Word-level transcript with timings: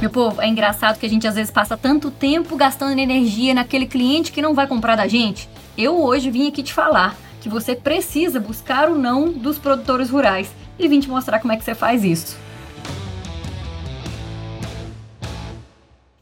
Meu 0.00 0.08
povo, 0.08 0.40
é 0.40 0.48
engraçado 0.48 0.98
que 0.98 1.04
a 1.04 1.08
gente 1.10 1.28
às 1.28 1.34
vezes 1.34 1.50
passa 1.50 1.76
tanto 1.76 2.10
tempo 2.10 2.56
gastando 2.56 2.98
energia 2.98 3.52
naquele 3.52 3.84
cliente 3.84 4.32
que 4.32 4.40
não 4.40 4.54
vai 4.54 4.66
comprar 4.66 4.96
da 4.96 5.06
gente. 5.06 5.46
Eu 5.76 6.02
hoje 6.02 6.30
vim 6.30 6.48
aqui 6.48 6.62
te 6.62 6.72
falar 6.72 7.14
que 7.42 7.50
você 7.50 7.76
precisa 7.76 8.40
buscar 8.40 8.88
o 8.88 8.96
não 8.96 9.30
dos 9.30 9.58
produtores 9.58 10.08
rurais 10.08 10.50
e 10.78 10.88
vim 10.88 11.00
te 11.00 11.08
mostrar 11.10 11.38
como 11.38 11.52
é 11.52 11.56
que 11.58 11.64
você 11.64 11.74
faz 11.74 12.02
isso. 12.02 12.38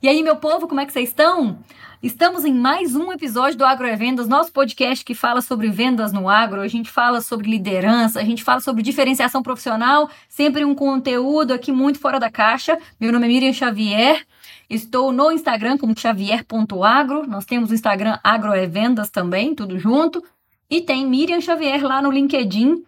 E 0.02 0.08
aí, 0.08 0.24
meu 0.24 0.34
povo, 0.34 0.66
como 0.66 0.80
é 0.80 0.86
que 0.86 0.92
vocês 0.92 1.10
estão? 1.10 1.58
Estamos 2.00 2.44
em 2.44 2.54
mais 2.54 2.94
um 2.94 3.10
episódio 3.10 3.58
do 3.58 3.64
Agrovendas, 3.64 4.28
nosso 4.28 4.52
podcast 4.52 5.04
que 5.04 5.16
fala 5.16 5.40
sobre 5.40 5.68
vendas 5.68 6.12
no 6.12 6.28
agro. 6.28 6.60
A 6.60 6.68
gente 6.68 6.88
fala 6.88 7.20
sobre 7.20 7.50
liderança, 7.50 8.20
a 8.20 8.24
gente 8.24 8.44
fala 8.44 8.60
sobre 8.60 8.84
diferenciação 8.84 9.42
profissional, 9.42 10.08
sempre 10.28 10.64
um 10.64 10.76
conteúdo 10.76 11.52
aqui 11.52 11.72
muito 11.72 11.98
fora 11.98 12.20
da 12.20 12.30
caixa. 12.30 12.78
Meu 13.00 13.10
nome 13.10 13.26
é 13.26 13.28
Miriam 13.28 13.52
Xavier. 13.52 14.24
Estou 14.70 15.10
no 15.10 15.32
Instagram 15.32 15.76
como 15.76 15.98
xavier.agro. 15.98 17.26
Nós 17.26 17.44
temos 17.44 17.72
o 17.72 17.74
Instagram 17.74 18.16
Agroevendas 18.22 19.10
também, 19.10 19.52
tudo 19.52 19.76
junto. 19.76 20.22
E 20.70 20.80
tem 20.80 21.04
Miriam 21.04 21.40
Xavier 21.40 21.82
lá 21.82 22.00
no 22.00 22.12
LinkedIn. 22.12 22.84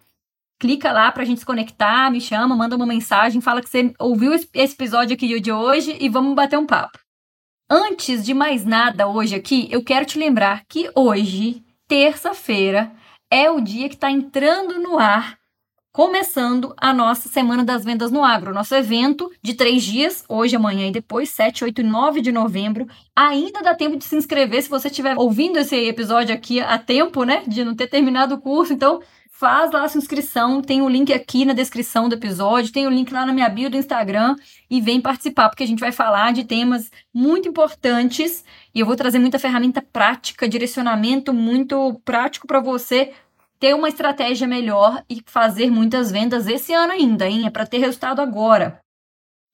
Clica 0.57 0.89
lá 0.93 1.11
para 1.11 1.23
a 1.23 1.25
gente 1.25 1.41
se 1.41 1.45
conectar, 1.45 2.09
me 2.09 2.21
chama, 2.21 2.55
manda 2.55 2.77
uma 2.77 2.85
mensagem, 2.85 3.41
fala 3.41 3.61
que 3.61 3.67
você 3.67 3.93
ouviu 3.99 4.31
esse 4.33 4.73
episódio 4.73 5.15
aqui 5.15 5.37
de 5.41 5.51
hoje 5.51 5.97
e 5.99 6.07
vamos 6.07 6.33
bater 6.33 6.57
um 6.57 6.65
papo. 6.65 7.00
Antes 7.73 8.25
de 8.25 8.33
mais 8.33 8.65
nada, 8.65 9.07
hoje 9.07 9.33
aqui, 9.33 9.69
eu 9.71 9.81
quero 9.81 10.05
te 10.05 10.19
lembrar 10.19 10.65
que 10.67 10.91
hoje, 10.93 11.63
terça-feira, 11.87 12.91
é 13.31 13.49
o 13.49 13.61
dia 13.61 13.87
que 13.87 13.95
está 13.95 14.11
entrando 14.11 14.77
no 14.77 14.99
ar, 14.99 15.37
começando 15.93 16.73
a 16.75 16.93
nossa 16.93 17.29
Semana 17.29 17.63
das 17.63 17.85
Vendas 17.85 18.11
no 18.11 18.25
Agro, 18.25 18.53
nosso 18.53 18.75
evento 18.75 19.31
de 19.41 19.53
três 19.53 19.83
dias, 19.83 20.25
hoje, 20.27 20.53
amanhã 20.53 20.85
e 20.89 20.91
depois, 20.91 21.29
7, 21.29 21.63
8 21.63 21.79
e 21.79 21.83
9 21.85 22.19
de 22.19 22.33
novembro. 22.33 22.87
Ainda 23.15 23.61
dá 23.61 23.73
tempo 23.73 23.95
de 23.95 24.03
se 24.03 24.17
inscrever 24.17 24.61
se 24.61 24.69
você 24.69 24.89
estiver 24.89 25.17
ouvindo 25.17 25.57
esse 25.57 25.77
episódio 25.77 26.35
aqui 26.35 26.59
a 26.59 26.77
tempo, 26.77 27.23
né, 27.23 27.41
de 27.47 27.63
não 27.63 27.73
ter 27.73 27.87
terminado 27.87 28.35
o 28.35 28.41
curso. 28.41 28.73
Então, 28.73 29.01
faz 29.41 29.71
lá 29.71 29.85
a 29.85 29.89
sua 29.89 29.97
inscrição, 29.97 30.61
tem 30.61 30.83
o 30.83 30.87
link 30.87 31.11
aqui 31.11 31.45
na 31.45 31.53
descrição 31.53 32.07
do 32.07 32.13
episódio, 32.13 32.71
tem 32.71 32.85
o 32.85 32.91
link 32.91 33.11
lá 33.11 33.25
na 33.25 33.33
minha 33.33 33.49
bio 33.49 33.71
do 33.71 33.75
Instagram 33.75 34.35
e 34.69 34.79
vem 34.79 35.01
participar, 35.01 35.49
porque 35.49 35.63
a 35.63 35.67
gente 35.67 35.79
vai 35.79 35.91
falar 35.91 36.31
de 36.31 36.43
temas 36.43 36.91
muito 37.11 37.49
importantes 37.49 38.45
e 38.71 38.79
eu 38.79 38.85
vou 38.85 38.95
trazer 38.95 39.17
muita 39.17 39.39
ferramenta 39.39 39.81
prática, 39.81 40.47
direcionamento 40.47 41.33
muito 41.33 41.99
prático 42.05 42.45
para 42.45 42.59
você 42.59 43.13
ter 43.59 43.73
uma 43.73 43.89
estratégia 43.89 44.47
melhor 44.47 45.03
e 45.09 45.23
fazer 45.25 45.71
muitas 45.71 46.11
vendas 46.11 46.45
esse 46.45 46.71
ano 46.71 46.93
ainda, 46.93 47.27
hein? 47.27 47.47
É 47.47 47.49
para 47.49 47.65
ter 47.65 47.79
resultado 47.79 48.21
agora. 48.21 48.79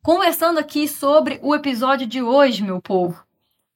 Conversando 0.04 0.60
aqui 0.60 0.86
sobre 0.86 1.40
o 1.42 1.56
episódio 1.56 2.06
de 2.06 2.22
hoje, 2.22 2.62
meu 2.62 2.82
povo 2.82 3.27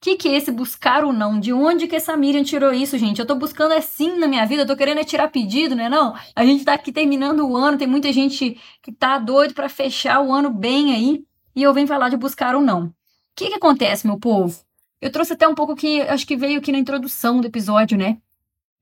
que, 0.02 0.16
que 0.16 0.28
é 0.28 0.36
esse 0.36 0.50
buscar 0.50 1.04
ou 1.04 1.12
não? 1.12 1.38
De 1.38 1.52
onde 1.52 1.86
que 1.86 1.94
essa 1.94 2.16
Miriam 2.16 2.42
tirou 2.42 2.72
isso, 2.72 2.98
gente? 2.98 3.20
Eu 3.20 3.26
tô 3.26 3.36
buscando 3.36 3.72
é 3.72 3.80
sim 3.80 4.18
na 4.18 4.26
minha 4.26 4.44
vida, 4.44 4.62
eu 4.62 4.66
tô 4.66 4.76
querendo 4.76 4.98
é 4.98 5.04
tirar 5.04 5.28
pedido, 5.28 5.76
né? 5.76 5.88
Não, 5.88 6.12
a 6.34 6.44
gente 6.44 6.64
tá 6.64 6.74
aqui 6.74 6.90
terminando 6.90 7.48
o 7.48 7.56
ano, 7.56 7.78
tem 7.78 7.86
muita 7.86 8.12
gente 8.12 8.60
que 8.82 8.90
tá 8.90 9.16
doido 9.16 9.54
para 9.54 9.68
fechar 9.68 10.20
o 10.20 10.32
ano 10.32 10.50
bem 10.50 10.92
aí, 10.92 11.24
e 11.54 11.62
eu 11.62 11.72
venho 11.72 11.86
falar 11.86 12.08
de 12.08 12.16
buscar 12.16 12.56
ou 12.56 12.60
não. 12.60 12.86
O 12.86 12.92
que 13.36 13.48
que 13.48 13.54
acontece, 13.54 14.04
meu 14.04 14.18
povo? 14.18 14.60
Eu 15.00 15.12
trouxe 15.12 15.34
até 15.34 15.46
um 15.46 15.54
pouco 15.54 15.76
que 15.76 16.00
acho 16.02 16.26
que 16.26 16.36
veio 16.36 16.58
aqui 16.58 16.72
na 16.72 16.78
introdução 16.78 17.40
do 17.40 17.46
episódio, 17.46 17.96
né? 17.96 18.18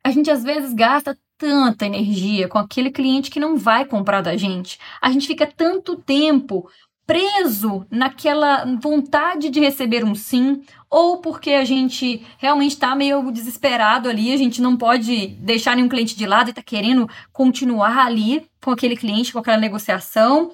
A 0.02 0.10
gente 0.10 0.30
às 0.30 0.42
vezes 0.42 0.72
gasta 0.72 1.18
tanta 1.36 1.84
energia 1.84 2.48
com 2.48 2.58
aquele 2.58 2.90
cliente 2.90 3.30
que 3.30 3.38
não 3.38 3.58
vai 3.58 3.84
comprar 3.84 4.22
da 4.22 4.36
gente. 4.38 4.78
A 5.02 5.10
gente 5.10 5.26
fica 5.26 5.46
tanto 5.46 5.96
tempo 5.96 6.66
preso 7.10 7.84
naquela 7.90 8.64
vontade 8.80 9.50
de 9.50 9.58
receber 9.58 10.04
um 10.04 10.14
sim, 10.14 10.62
ou 10.88 11.16
porque 11.16 11.50
a 11.50 11.64
gente 11.64 12.24
realmente 12.38 12.74
está 12.74 12.94
meio 12.94 13.32
desesperado 13.32 14.08
ali, 14.08 14.32
a 14.32 14.36
gente 14.36 14.62
não 14.62 14.76
pode 14.76 15.26
deixar 15.40 15.74
nenhum 15.74 15.88
cliente 15.88 16.16
de 16.16 16.24
lado 16.24 16.46
e 16.46 16.50
está 16.50 16.62
querendo 16.62 17.10
continuar 17.32 18.06
ali 18.06 18.46
com 18.62 18.70
aquele 18.70 18.96
cliente, 18.96 19.32
com 19.32 19.40
aquela 19.40 19.56
negociação, 19.56 20.52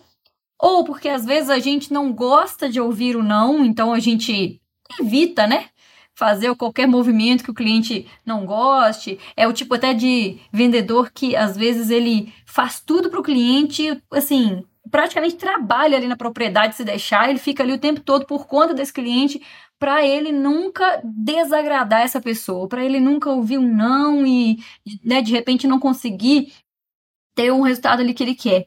ou 0.59 0.83
porque 0.83 1.11
às 1.11 1.27
vezes 1.27 1.51
a 1.51 1.59
gente 1.59 1.93
não 1.93 2.11
gosta 2.11 2.71
de 2.71 2.81
ouvir 2.81 3.17
o 3.17 3.23
não, 3.23 3.63
então 3.63 3.93
a 3.93 4.01
gente 4.01 4.59
evita, 4.99 5.47
né? 5.47 5.67
Fazer 6.15 6.55
qualquer 6.55 6.89
movimento 6.89 7.45
que 7.45 7.51
o 7.51 7.55
cliente 7.55 8.07
não 8.25 8.47
goste. 8.47 9.19
É 9.37 9.47
o 9.47 9.53
tipo 9.53 9.75
até 9.75 9.93
de 9.93 10.39
vendedor 10.51 11.11
que 11.13 11.37
às 11.37 11.55
vezes 11.55 11.91
ele 11.91 12.33
faz 12.47 12.81
tudo 12.81 13.11
para 13.11 13.21
o 13.21 13.23
cliente, 13.23 14.03
assim, 14.11 14.65
praticamente 14.91 15.37
trabalha 15.37 15.97
ali 15.97 16.07
na 16.07 16.17
propriedade 16.17 16.77
se 16.77 16.85
deixar, 16.85 17.29
ele 17.29 17.39
fica 17.39 17.63
ali 17.63 17.73
o 17.73 17.79
tempo 17.79 18.01
todo 18.01 18.27
por 18.27 18.47
conta 18.47 18.75
desse 18.75 18.93
cliente 18.93 19.43
para 19.79 20.05
ele 20.07 20.33
nunca 20.33 21.01
desagradar 21.05 22.01
essa 22.01 22.21
pessoa, 22.21 22.69
para 22.69 22.85
ele 22.85 22.99
nunca 22.99 23.31
ouvir 23.31 23.59
um 23.59 23.75
não 23.75 24.27
e 24.27 24.59
né, 25.05 25.21
de 25.21 25.33
repente 25.33 25.67
não 25.67 25.79
conseguir 25.79 26.53
ter 27.35 27.53
um 27.53 27.61
resultado 27.61 28.01
ali 28.01 28.15
que 28.15 28.23
ele 28.23 28.35
quer. 28.35 28.67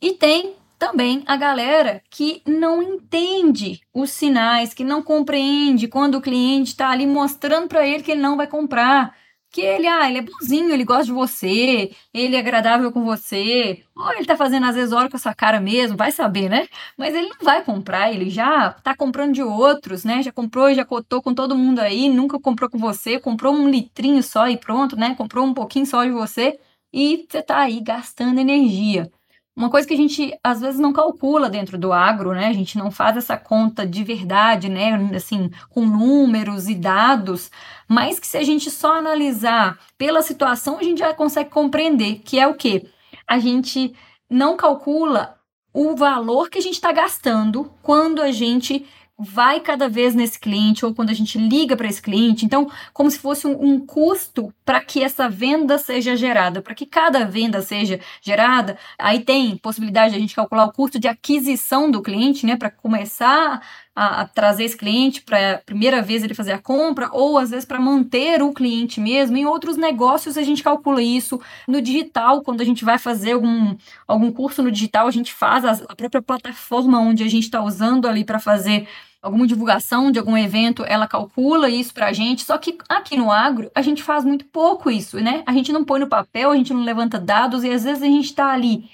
E 0.00 0.12
tem 0.12 0.54
também 0.78 1.22
a 1.26 1.36
galera 1.36 2.02
que 2.10 2.42
não 2.46 2.82
entende 2.82 3.80
os 3.92 4.10
sinais, 4.10 4.74
que 4.74 4.84
não 4.84 5.02
compreende 5.02 5.88
quando 5.88 6.16
o 6.16 6.20
cliente 6.20 6.70
está 6.70 6.90
ali 6.90 7.06
mostrando 7.06 7.68
para 7.68 7.86
ele 7.86 8.02
que 8.02 8.12
ele 8.12 8.20
não 8.20 8.36
vai 8.36 8.46
comprar 8.46 9.16
que 9.54 9.60
ele, 9.60 9.86
ah, 9.86 10.08
ele 10.08 10.18
é 10.18 10.22
bonzinho, 10.22 10.70
ele 10.72 10.84
gosta 10.84 11.04
de 11.04 11.12
você, 11.12 11.92
ele 12.12 12.34
é 12.34 12.40
agradável 12.40 12.90
com 12.90 13.04
você, 13.04 13.84
ou 13.94 14.12
ele 14.12 14.24
tá 14.26 14.36
fazendo 14.36 14.66
às 14.66 14.74
vezes 14.74 14.92
hora 14.92 15.08
com 15.08 15.16
essa 15.16 15.32
cara 15.32 15.60
mesmo, 15.60 15.96
vai 15.96 16.10
saber, 16.10 16.48
né? 16.48 16.66
Mas 16.98 17.14
ele 17.14 17.28
não 17.28 17.36
vai 17.40 17.64
comprar, 17.64 18.12
ele 18.12 18.28
já 18.30 18.72
tá 18.72 18.96
comprando 18.96 19.32
de 19.32 19.42
outros, 19.42 20.04
né? 20.04 20.22
Já 20.22 20.32
comprou, 20.32 20.74
já 20.74 20.84
cotou 20.84 21.22
com 21.22 21.32
todo 21.32 21.54
mundo 21.56 21.78
aí, 21.78 22.08
nunca 22.08 22.38
comprou 22.40 22.68
com 22.68 22.78
você, 22.78 23.20
comprou 23.20 23.54
um 23.54 23.68
litrinho 23.70 24.22
só 24.24 24.48
e 24.48 24.56
pronto, 24.56 24.96
né? 24.96 25.14
Comprou 25.14 25.44
um 25.46 25.54
pouquinho 25.54 25.86
só 25.86 26.04
de 26.04 26.10
você 26.10 26.58
e 26.92 27.26
você 27.30 27.42
tá 27.42 27.60
aí 27.60 27.80
gastando 27.80 28.40
energia. 28.40 29.10
Uma 29.56 29.70
coisa 29.70 29.86
que 29.86 29.94
a 29.94 29.96
gente 29.96 30.36
às 30.42 30.60
vezes 30.60 30.80
não 30.80 30.92
calcula 30.92 31.48
dentro 31.48 31.78
do 31.78 31.92
agro, 31.92 32.32
né? 32.32 32.48
A 32.48 32.52
gente 32.52 32.76
não 32.76 32.90
faz 32.90 33.16
essa 33.16 33.36
conta 33.36 33.86
de 33.86 34.02
verdade, 34.02 34.68
né? 34.68 34.94
Assim, 35.14 35.48
com 35.70 35.86
números 35.86 36.68
e 36.68 36.74
dados, 36.74 37.52
mas 37.88 38.18
que 38.18 38.26
se 38.26 38.36
a 38.36 38.42
gente 38.42 38.68
só 38.68 38.96
analisar 38.96 39.78
pela 39.96 40.22
situação, 40.22 40.78
a 40.78 40.82
gente 40.82 40.98
já 40.98 41.14
consegue 41.14 41.50
compreender 41.50 42.20
que 42.24 42.40
é 42.40 42.48
o 42.48 42.54
que 42.54 42.88
a 43.28 43.38
gente 43.38 43.94
não 44.28 44.56
calcula 44.56 45.36
o 45.72 45.94
valor 45.94 46.50
que 46.50 46.58
a 46.58 46.62
gente 46.62 46.74
está 46.74 46.92
gastando 46.92 47.72
quando 47.82 48.22
a 48.22 48.32
gente 48.32 48.86
vai 49.18 49.60
cada 49.60 49.88
vez 49.88 50.14
nesse 50.14 50.38
cliente 50.38 50.84
ou 50.84 50.94
quando 50.94 51.10
a 51.10 51.14
gente 51.14 51.38
liga 51.38 51.76
para 51.76 51.86
esse 51.86 52.02
cliente. 52.02 52.44
Então, 52.44 52.70
como 52.92 53.10
se 53.10 53.18
fosse 53.18 53.46
um, 53.46 53.74
um 53.74 53.86
custo 53.86 54.52
para 54.64 54.80
que 54.80 55.02
essa 55.02 55.28
venda 55.28 55.78
seja 55.78 56.16
gerada, 56.16 56.60
para 56.60 56.74
que 56.74 56.84
cada 56.84 57.24
venda 57.24 57.62
seja 57.62 58.00
gerada. 58.20 58.76
Aí 58.98 59.20
tem 59.20 59.56
possibilidade 59.56 60.12
de 60.12 60.16
a 60.18 60.20
gente 60.20 60.34
calcular 60.34 60.66
o 60.66 60.72
custo 60.72 60.98
de 60.98 61.08
aquisição 61.08 61.90
do 61.90 62.02
cliente, 62.02 62.44
né, 62.44 62.56
para 62.56 62.70
começar 62.70 63.62
a, 63.94 64.22
a, 64.22 64.28
trazer 64.28 64.64
esse 64.64 64.76
cliente 64.76 65.22
para 65.22 65.54
a 65.54 65.58
primeira 65.58 66.02
vez 66.02 66.22
ele 66.22 66.34
fazer 66.34 66.52
a 66.52 66.58
compra, 66.58 67.08
ou 67.12 67.38
às 67.38 67.50
vezes 67.50 67.64
para 67.64 67.80
manter 67.80 68.42
o 68.42 68.52
cliente 68.52 69.00
mesmo. 69.00 69.36
Em 69.36 69.46
outros 69.46 69.76
negócios 69.76 70.36
a 70.36 70.42
gente 70.42 70.62
calcula 70.62 71.02
isso. 71.02 71.40
No 71.68 71.80
digital, 71.80 72.42
quando 72.42 72.60
a 72.60 72.64
gente 72.64 72.84
vai 72.84 72.98
fazer 72.98 73.32
algum, 73.32 73.76
algum 74.06 74.32
curso 74.32 74.62
no 74.62 74.70
digital, 74.70 75.06
a 75.06 75.10
gente 75.10 75.32
faz 75.32 75.64
a, 75.64 75.72
a 75.88 75.96
própria 75.96 76.22
plataforma 76.22 76.98
onde 76.98 77.22
a 77.22 77.28
gente 77.28 77.44
está 77.44 77.62
usando 77.62 78.08
ali 78.08 78.24
para 78.24 78.40
fazer 78.40 78.88
alguma 79.22 79.46
divulgação 79.46 80.12
de 80.12 80.18
algum 80.18 80.36
evento, 80.36 80.84
ela 80.86 81.08
calcula 81.08 81.70
isso 81.70 81.94
para 81.94 82.08
a 82.08 82.12
gente. 82.12 82.42
Só 82.42 82.58
que 82.58 82.76
aqui 82.86 83.16
no 83.16 83.30
agro, 83.30 83.70
a 83.74 83.80
gente 83.80 84.02
faz 84.02 84.22
muito 84.22 84.44
pouco 84.44 84.90
isso, 84.90 85.18
né? 85.18 85.42
A 85.46 85.52
gente 85.52 85.72
não 85.72 85.82
põe 85.82 85.98
no 85.98 86.06
papel, 86.06 86.50
a 86.50 86.56
gente 86.56 86.74
não 86.74 86.84
levanta 86.84 87.18
dados 87.18 87.64
e 87.64 87.70
às 87.70 87.84
vezes 87.84 88.02
a 88.02 88.06
gente 88.06 88.26
está 88.26 88.52
ali 88.52 88.84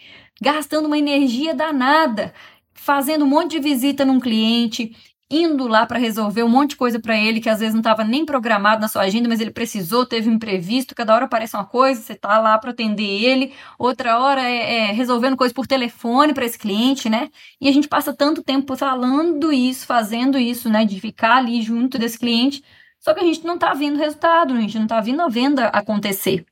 gastando 0.41 0.87
uma 0.87 0.97
energia 0.97 1.53
danada 1.53 2.33
fazendo 2.81 3.27
um 3.27 3.29
monte 3.29 3.53
de 3.53 3.61
visita 3.61 4.07
num 4.07 4.19
cliente, 4.19 4.97
indo 5.31 5.69
lá 5.69 5.85
para 5.85 5.99
resolver 5.99 6.43
um 6.43 6.49
monte 6.49 6.71
de 6.71 6.77
coisa 6.77 6.99
para 6.99 7.17
ele 7.17 7.39
que 7.39 7.49
às 7.49 7.61
vezes 7.61 7.75
não 7.75 7.81
estava 7.81 8.03
nem 8.03 8.25
programado 8.25 8.81
na 8.81 8.89
sua 8.89 9.03
agenda, 9.03 9.29
mas 9.29 9.39
ele 9.39 9.51
precisou, 9.51 10.07
teve 10.07 10.31
um 10.31 10.33
imprevisto, 10.33 10.95
cada 10.95 11.15
hora 11.15 11.27
aparece 11.27 11.55
uma 11.55 11.67
coisa, 11.67 12.01
você 12.01 12.15
tá 12.15 12.39
lá 12.39 12.59
para 12.59 12.71
atender 12.71 13.05
ele, 13.05 13.53
outra 13.79 14.19
hora 14.19 14.43
é, 14.43 14.89
é 14.89 14.93
resolvendo 14.93 15.37
coisa 15.37 15.53
por 15.53 15.67
telefone 15.67 16.33
para 16.33 16.47
esse 16.47 16.59
cliente, 16.59 17.11
né? 17.11 17.31
E 17.61 17.69
a 17.69 17.73
gente 17.73 17.87
passa 17.87 18.15
tanto 18.15 18.43
tempo 18.43 18.75
falando 18.75 19.53
isso, 19.53 19.87
fazendo 19.87 20.39
isso, 20.39 20.69
né, 20.71 20.85
de 20.85 20.99
ficar 20.99 21.37
ali 21.37 21.61
junto 21.61 21.99
desse 21.99 22.19
cliente, 22.19 22.65
só 22.99 23.13
que 23.13 23.21
a 23.21 23.25
gente 23.25 23.45
não 23.45 23.59
tá 23.59 23.75
vendo 23.75 23.99
resultado, 23.99 24.55
a 24.55 24.61
gente 24.61 24.79
não 24.79 24.87
tá 24.87 25.01
vendo 25.01 25.21
a 25.21 25.29
venda 25.29 25.67
acontecer. 25.67 26.47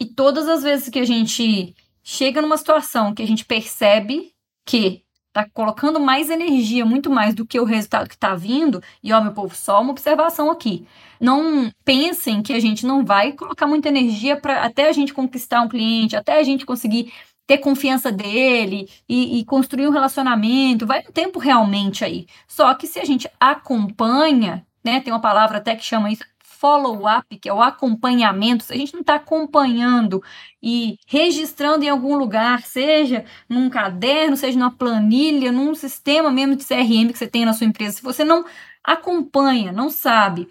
E 0.00 0.06
todas 0.06 0.48
as 0.48 0.62
vezes 0.62 0.88
que 0.88 1.00
a 1.00 1.04
gente 1.04 1.74
chega 2.04 2.40
numa 2.40 2.56
situação 2.56 3.12
que 3.12 3.22
a 3.22 3.26
gente 3.26 3.44
percebe 3.44 4.32
que 4.64 5.05
tá 5.36 5.46
colocando 5.52 6.00
mais 6.00 6.30
energia, 6.30 6.86
muito 6.86 7.10
mais 7.10 7.34
do 7.34 7.44
que 7.44 7.60
o 7.60 7.64
resultado 7.64 8.08
que 8.08 8.14
está 8.14 8.34
vindo. 8.34 8.82
E 9.02 9.12
ó, 9.12 9.20
meu 9.20 9.32
povo, 9.32 9.54
só 9.54 9.82
uma 9.82 9.90
observação 9.90 10.50
aqui. 10.50 10.86
Não 11.20 11.70
pensem 11.84 12.42
que 12.42 12.54
a 12.54 12.60
gente 12.60 12.86
não 12.86 13.04
vai 13.04 13.32
colocar 13.32 13.66
muita 13.66 13.88
energia 13.88 14.40
para 14.40 14.62
até 14.62 14.88
a 14.88 14.92
gente 14.92 15.12
conquistar 15.12 15.60
um 15.60 15.68
cliente, 15.68 16.16
até 16.16 16.38
a 16.38 16.42
gente 16.42 16.64
conseguir 16.64 17.12
ter 17.46 17.58
confiança 17.58 18.10
dele 18.10 18.88
e, 19.08 19.38
e, 19.38 19.44
construir 19.44 19.86
um 19.86 19.92
relacionamento, 19.92 20.86
vai 20.86 21.00
um 21.06 21.12
tempo 21.12 21.38
realmente 21.38 22.04
aí. 22.04 22.26
Só 22.48 22.74
que 22.74 22.86
se 22.86 22.98
a 22.98 23.04
gente 23.04 23.30
acompanha, 23.38 24.66
né, 24.82 25.00
tem 25.00 25.12
uma 25.12 25.20
palavra 25.20 25.58
até 25.58 25.76
que 25.76 25.84
chama 25.84 26.10
isso 26.10 26.24
follow-up, 26.58 27.38
que 27.38 27.48
é 27.48 27.52
o 27.52 27.62
acompanhamento, 27.62 28.64
se 28.64 28.72
a 28.72 28.76
gente 28.76 28.92
não 28.94 29.02
está 29.02 29.16
acompanhando 29.16 30.22
e 30.62 30.98
registrando 31.06 31.84
em 31.84 31.88
algum 31.88 32.16
lugar, 32.16 32.62
seja 32.62 33.24
num 33.48 33.68
caderno, 33.68 34.36
seja 34.36 34.58
numa 34.58 34.70
planilha, 34.70 35.52
num 35.52 35.74
sistema 35.74 36.30
mesmo 36.30 36.56
de 36.56 36.64
CRM 36.64 37.12
que 37.12 37.18
você 37.18 37.26
tem 37.26 37.44
na 37.44 37.52
sua 37.52 37.66
empresa, 37.66 37.96
se 37.96 38.02
você 38.02 38.24
não 38.24 38.44
acompanha, 38.82 39.72
não 39.72 39.90
sabe 39.90 40.48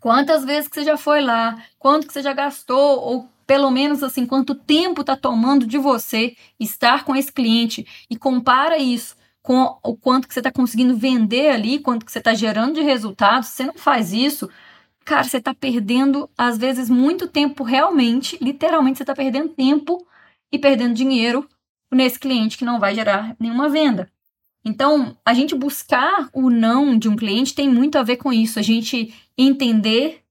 quantas 0.00 0.44
vezes 0.44 0.68
que 0.68 0.74
você 0.74 0.84
já 0.84 0.96
foi 0.96 1.20
lá, 1.20 1.62
quanto 1.78 2.06
que 2.06 2.12
você 2.12 2.22
já 2.22 2.32
gastou, 2.32 3.00
ou 3.00 3.28
pelo 3.46 3.70
menos 3.70 4.02
assim, 4.02 4.26
quanto 4.26 4.54
tempo 4.54 5.00
está 5.00 5.16
tomando 5.16 5.66
de 5.66 5.78
você 5.78 6.36
estar 6.58 7.04
com 7.04 7.14
esse 7.14 7.32
cliente 7.32 7.86
e 8.10 8.16
compara 8.16 8.76
isso 8.78 9.16
com 9.46 9.78
o 9.84 9.96
quanto 9.96 10.26
que 10.26 10.34
você 10.34 10.40
está 10.40 10.50
conseguindo 10.50 10.96
vender 10.96 11.50
ali, 11.50 11.78
quanto 11.78 12.04
que 12.04 12.10
você 12.10 12.18
está 12.18 12.34
gerando 12.34 12.74
de 12.74 12.82
resultados, 12.82 13.50
você 13.50 13.64
não 13.64 13.74
faz 13.74 14.12
isso, 14.12 14.50
cara, 15.06 15.22
você 15.24 15.38
está 15.38 15.54
perdendo, 15.54 16.28
às 16.36 16.58
vezes, 16.58 16.90
muito 16.90 17.28
tempo 17.28 17.62
realmente, 17.62 18.36
literalmente, 18.42 18.98
você 18.98 19.04
está 19.04 19.14
perdendo 19.14 19.50
tempo 19.50 20.04
e 20.52 20.58
perdendo 20.58 20.94
dinheiro 20.94 21.48
nesse 21.92 22.18
cliente 22.18 22.58
que 22.58 22.64
não 22.64 22.80
vai 22.80 22.92
gerar 22.94 23.36
nenhuma 23.38 23.68
venda. 23.68 24.10
Então, 24.64 25.16
a 25.24 25.32
gente 25.32 25.54
buscar 25.54 26.28
o 26.32 26.50
não 26.50 26.98
de 26.98 27.08
um 27.08 27.14
cliente 27.14 27.54
tem 27.54 27.68
muito 27.68 27.96
a 27.96 28.02
ver 28.02 28.16
com 28.16 28.32
isso, 28.32 28.58
a 28.58 28.62
gente 28.62 29.14
entender 29.38 30.22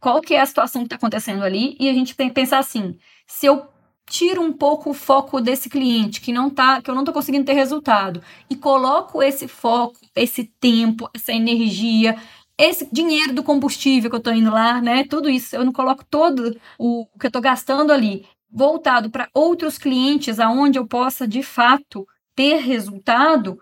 qual 0.00 0.22
que 0.22 0.34
é 0.34 0.40
a 0.40 0.46
situação 0.46 0.80
que 0.82 0.86
está 0.86 0.96
acontecendo 0.96 1.44
ali 1.44 1.76
e 1.78 1.90
a 1.90 1.92
gente 1.92 2.16
tem 2.16 2.28
que 2.28 2.34
pensar 2.34 2.58
assim, 2.58 2.98
se 3.26 3.44
eu 3.44 3.66
tiro 4.06 4.40
um 4.40 4.52
pouco 4.52 4.90
o 4.90 4.94
foco 4.94 5.38
desse 5.38 5.68
cliente 5.68 6.20
que 6.22 6.32
não 6.32 6.48
tá, 6.48 6.80
que 6.80 6.90
eu 6.90 6.94
não 6.94 7.02
estou 7.02 7.12
conseguindo 7.12 7.44
ter 7.44 7.52
resultado 7.52 8.22
e 8.48 8.56
coloco 8.56 9.22
esse 9.22 9.46
foco, 9.46 9.96
esse 10.14 10.44
tempo, 10.44 11.10
essa 11.14 11.32
energia, 11.32 12.16
esse 12.58 12.88
dinheiro 12.92 13.32
do 13.32 13.42
combustível 13.42 14.10
que 14.10 14.16
eu 14.16 14.18
estou 14.18 14.32
indo 14.32 14.50
lá, 14.50 14.80
né? 14.80 15.04
Tudo 15.04 15.28
isso, 15.28 15.56
eu 15.56 15.64
não 15.64 15.72
coloco 15.72 16.04
todo 16.04 16.56
o 16.78 17.06
que 17.18 17.26
eu 17.26 17.28
estou 17.28 17.42
gastando 17.42 17.92
ali 17.92 18.26
voltado 18.54 19.10
para 19.10 19.28
outros 19.34 19.76
clientes 19.76 20.38
aonde 20.38 20.78
eu 20.78 20.86
possa 20.86 21.26
de 21.26 21.42
fato 21.42 22.06
ter 22.36 22.58
resultado, 22.58 23.58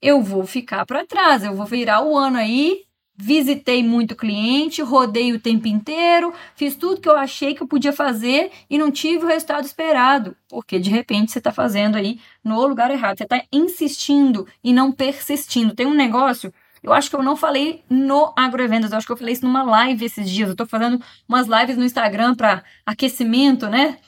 eu 0.00 0.22
vou 0.22 0.44
ficar 0.46 0.84
para 0.84 1.06
trás, 1.06 1.42
eu 1.42 1.54
vou 1.54 1.64
virar 1.64 2.02
o 2.02 2.16
ano 2.16 2.36
aí, 2.36 2.82
visitei 3.16 3.82
muito 3.82 4.14
cliente, 4.14 4.82
rodei 4.82 5.32
o 5.32 5.40
tempo 5.40 5.66
inteiro, 5.66 6.34
fiz 6.54 6.76
tudo 6.76 7.00
que 7.00 7.08
eu 7.08 7.16
achei 7.16 7.54
que 7.54 7.62
eu 7.62 7.66
podia 7.66 7.92
fazer 7.92 8.52
e 8.68 8.76
não 8.76 8.90
tive 8.90 9.24
o 9.24 9.28
resultado 9.28 9.64
esperado, 9.64 10.36
porque 10.48 10.78
de 10.78 10.90
repente 10.90 11.32
você 11.32 11.38
está 11.38 11.50
fazendo 11.50 11.96
aí 11.96 12.20
no 12.44 12.66
lugar 12.66 12.90
errado, 12.90 13.16
você 13.16 13.24
está 13.24 13.42
insistindo 13.50 14.46
e 14.62 14.72
não 14.72 14.92
persistindo. 14.92 15.74
Tem 15.74 15.86
um 15.86 15.94
negócio 15.94 16.52
eu 16.82 16.92
acho 16.92 17.10
que 17.10 17.16
eu 17.16 17.22
não 17.22 17.36
falei 17.36 17.82
no 17.88 18.32
Agroevendas, 18.36 18.90
eu 18.92 18.98
acho 18.98 19.06
que 19.06 19.12
eu 19.12 19.16
falei 19.16 19.32
isso 19.32 19.44
numa 19.44 19.62
live 19.62 20.04
esses 20.04 20.30
dias. 20.30 20.48
Eu 20.48 20.56
tô 20.56 20.66
fazendo 20.66 21.02
umas 21.28 21.46
lives 21.46 21.76
no 21.76 21.84
Instagram 21.84 22.34
para 22.34 22.62
aquecimento, 22.84 23.68
né? 23.68 23.98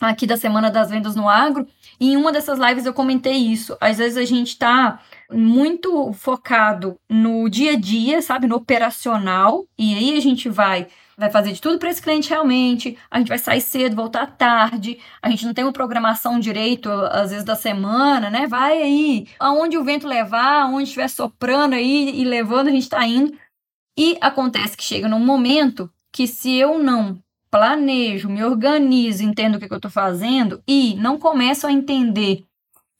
Aqui 0.00 0.26
da 0.26 0.36
Semana 0.36 0.70
das 0.70 0.90
Vendas 0.90 1.16
no 1.16 1.28
Agro. 1.28 1.66
E 1.98 2.12
em 2.12 2.16
uma 2.16 2.30
dessas 2.30 2.58
lives 2.58 2.86
eu 2.86 2.94
comentei 2.94 3.34
isso. 3.34 3.76
Às 3.80 3.98
vezes 3.98 4.16
a 4.16 4.24
gente 4.24 4.56
tá 4.56 5.00
muito 5.30 6.12
focado 6.12 6.96
no 7.08 7.48
dia 7.48 7.72
a 7.72 7.76
dia, 7.76 8.22
sabe? 8.22 8.46
No 8.46 8.56
operacional. 8.56 9.66
E 9.76 9.94
aí 9.94 10.16
a 10.16 10.20
gente 10.20 10.48
vai 10.48 10.86
vai 11.18 11.30
fazer 11.30 11.52
de 11.52 11.60
tudo 11.60 11.80
para 11.80 11.90
esse 11.90 12.00
cliente 12.00 12.30
realmente, 12.30 12.96
a 13.10 13.18
gente 13.18 13.28
vai 13.28 13.38
sair 13.38 13.60
cedo, 13.60 13.96
voltar 13.96 14.24
tarde, 14.26 15.00
a 15.20 15.28
gente 15.28 15.44
não 15.44 15.52
tem 15.52 15.64
uma 15.64 15.72
programação 15.72 16.38
direito, 16.38 16.88
às 16.88 17.30
vezes, 17.30 17.44
da 17.44 17.56
semana, 17.56 18.30
né? 18.30 18.46
Vai 18.46 18.80
aí, 18.80 19.26
aonde 19.40 19.76
o 19.76 19.82
vento 19.82 20.06
levar, 20.06 20.62
aonde 20.62 20.84
estiver 20.84 21.08
soprando 21.08 21.74
aí 21.74 22.20
e 22.20 22.24
levando, 22.24 22.68
a 22.68 22.70
gente 22.70 22.84
está 22.84 23.04
indo. 23.04 23.36
E 23.98 24.16
acontece 24.20 24.76
que 24.76 24.84
chega 24.84 25.08
num 25.08 25.18
momento 25.18 25.92
que 26.12 26.28
se 26.28 26.54
eu 26.54 26.78
não 26.78 27.20
planejo, 27.50 28.28
me 28.28 28.44
organizo, 28.44 29.24
entendo 29.24 29.56
o 29.56 29.58
que, 29.58 29.66
que 29.66 29.72
eu 29.72 29.78
estou 29.78 29.90
fazendo 29.90 30.62
e 30.68 30.94
não 30.96 31.18
começo 31.18 31.66
a 31.66 31.72
entender 31.72 32.44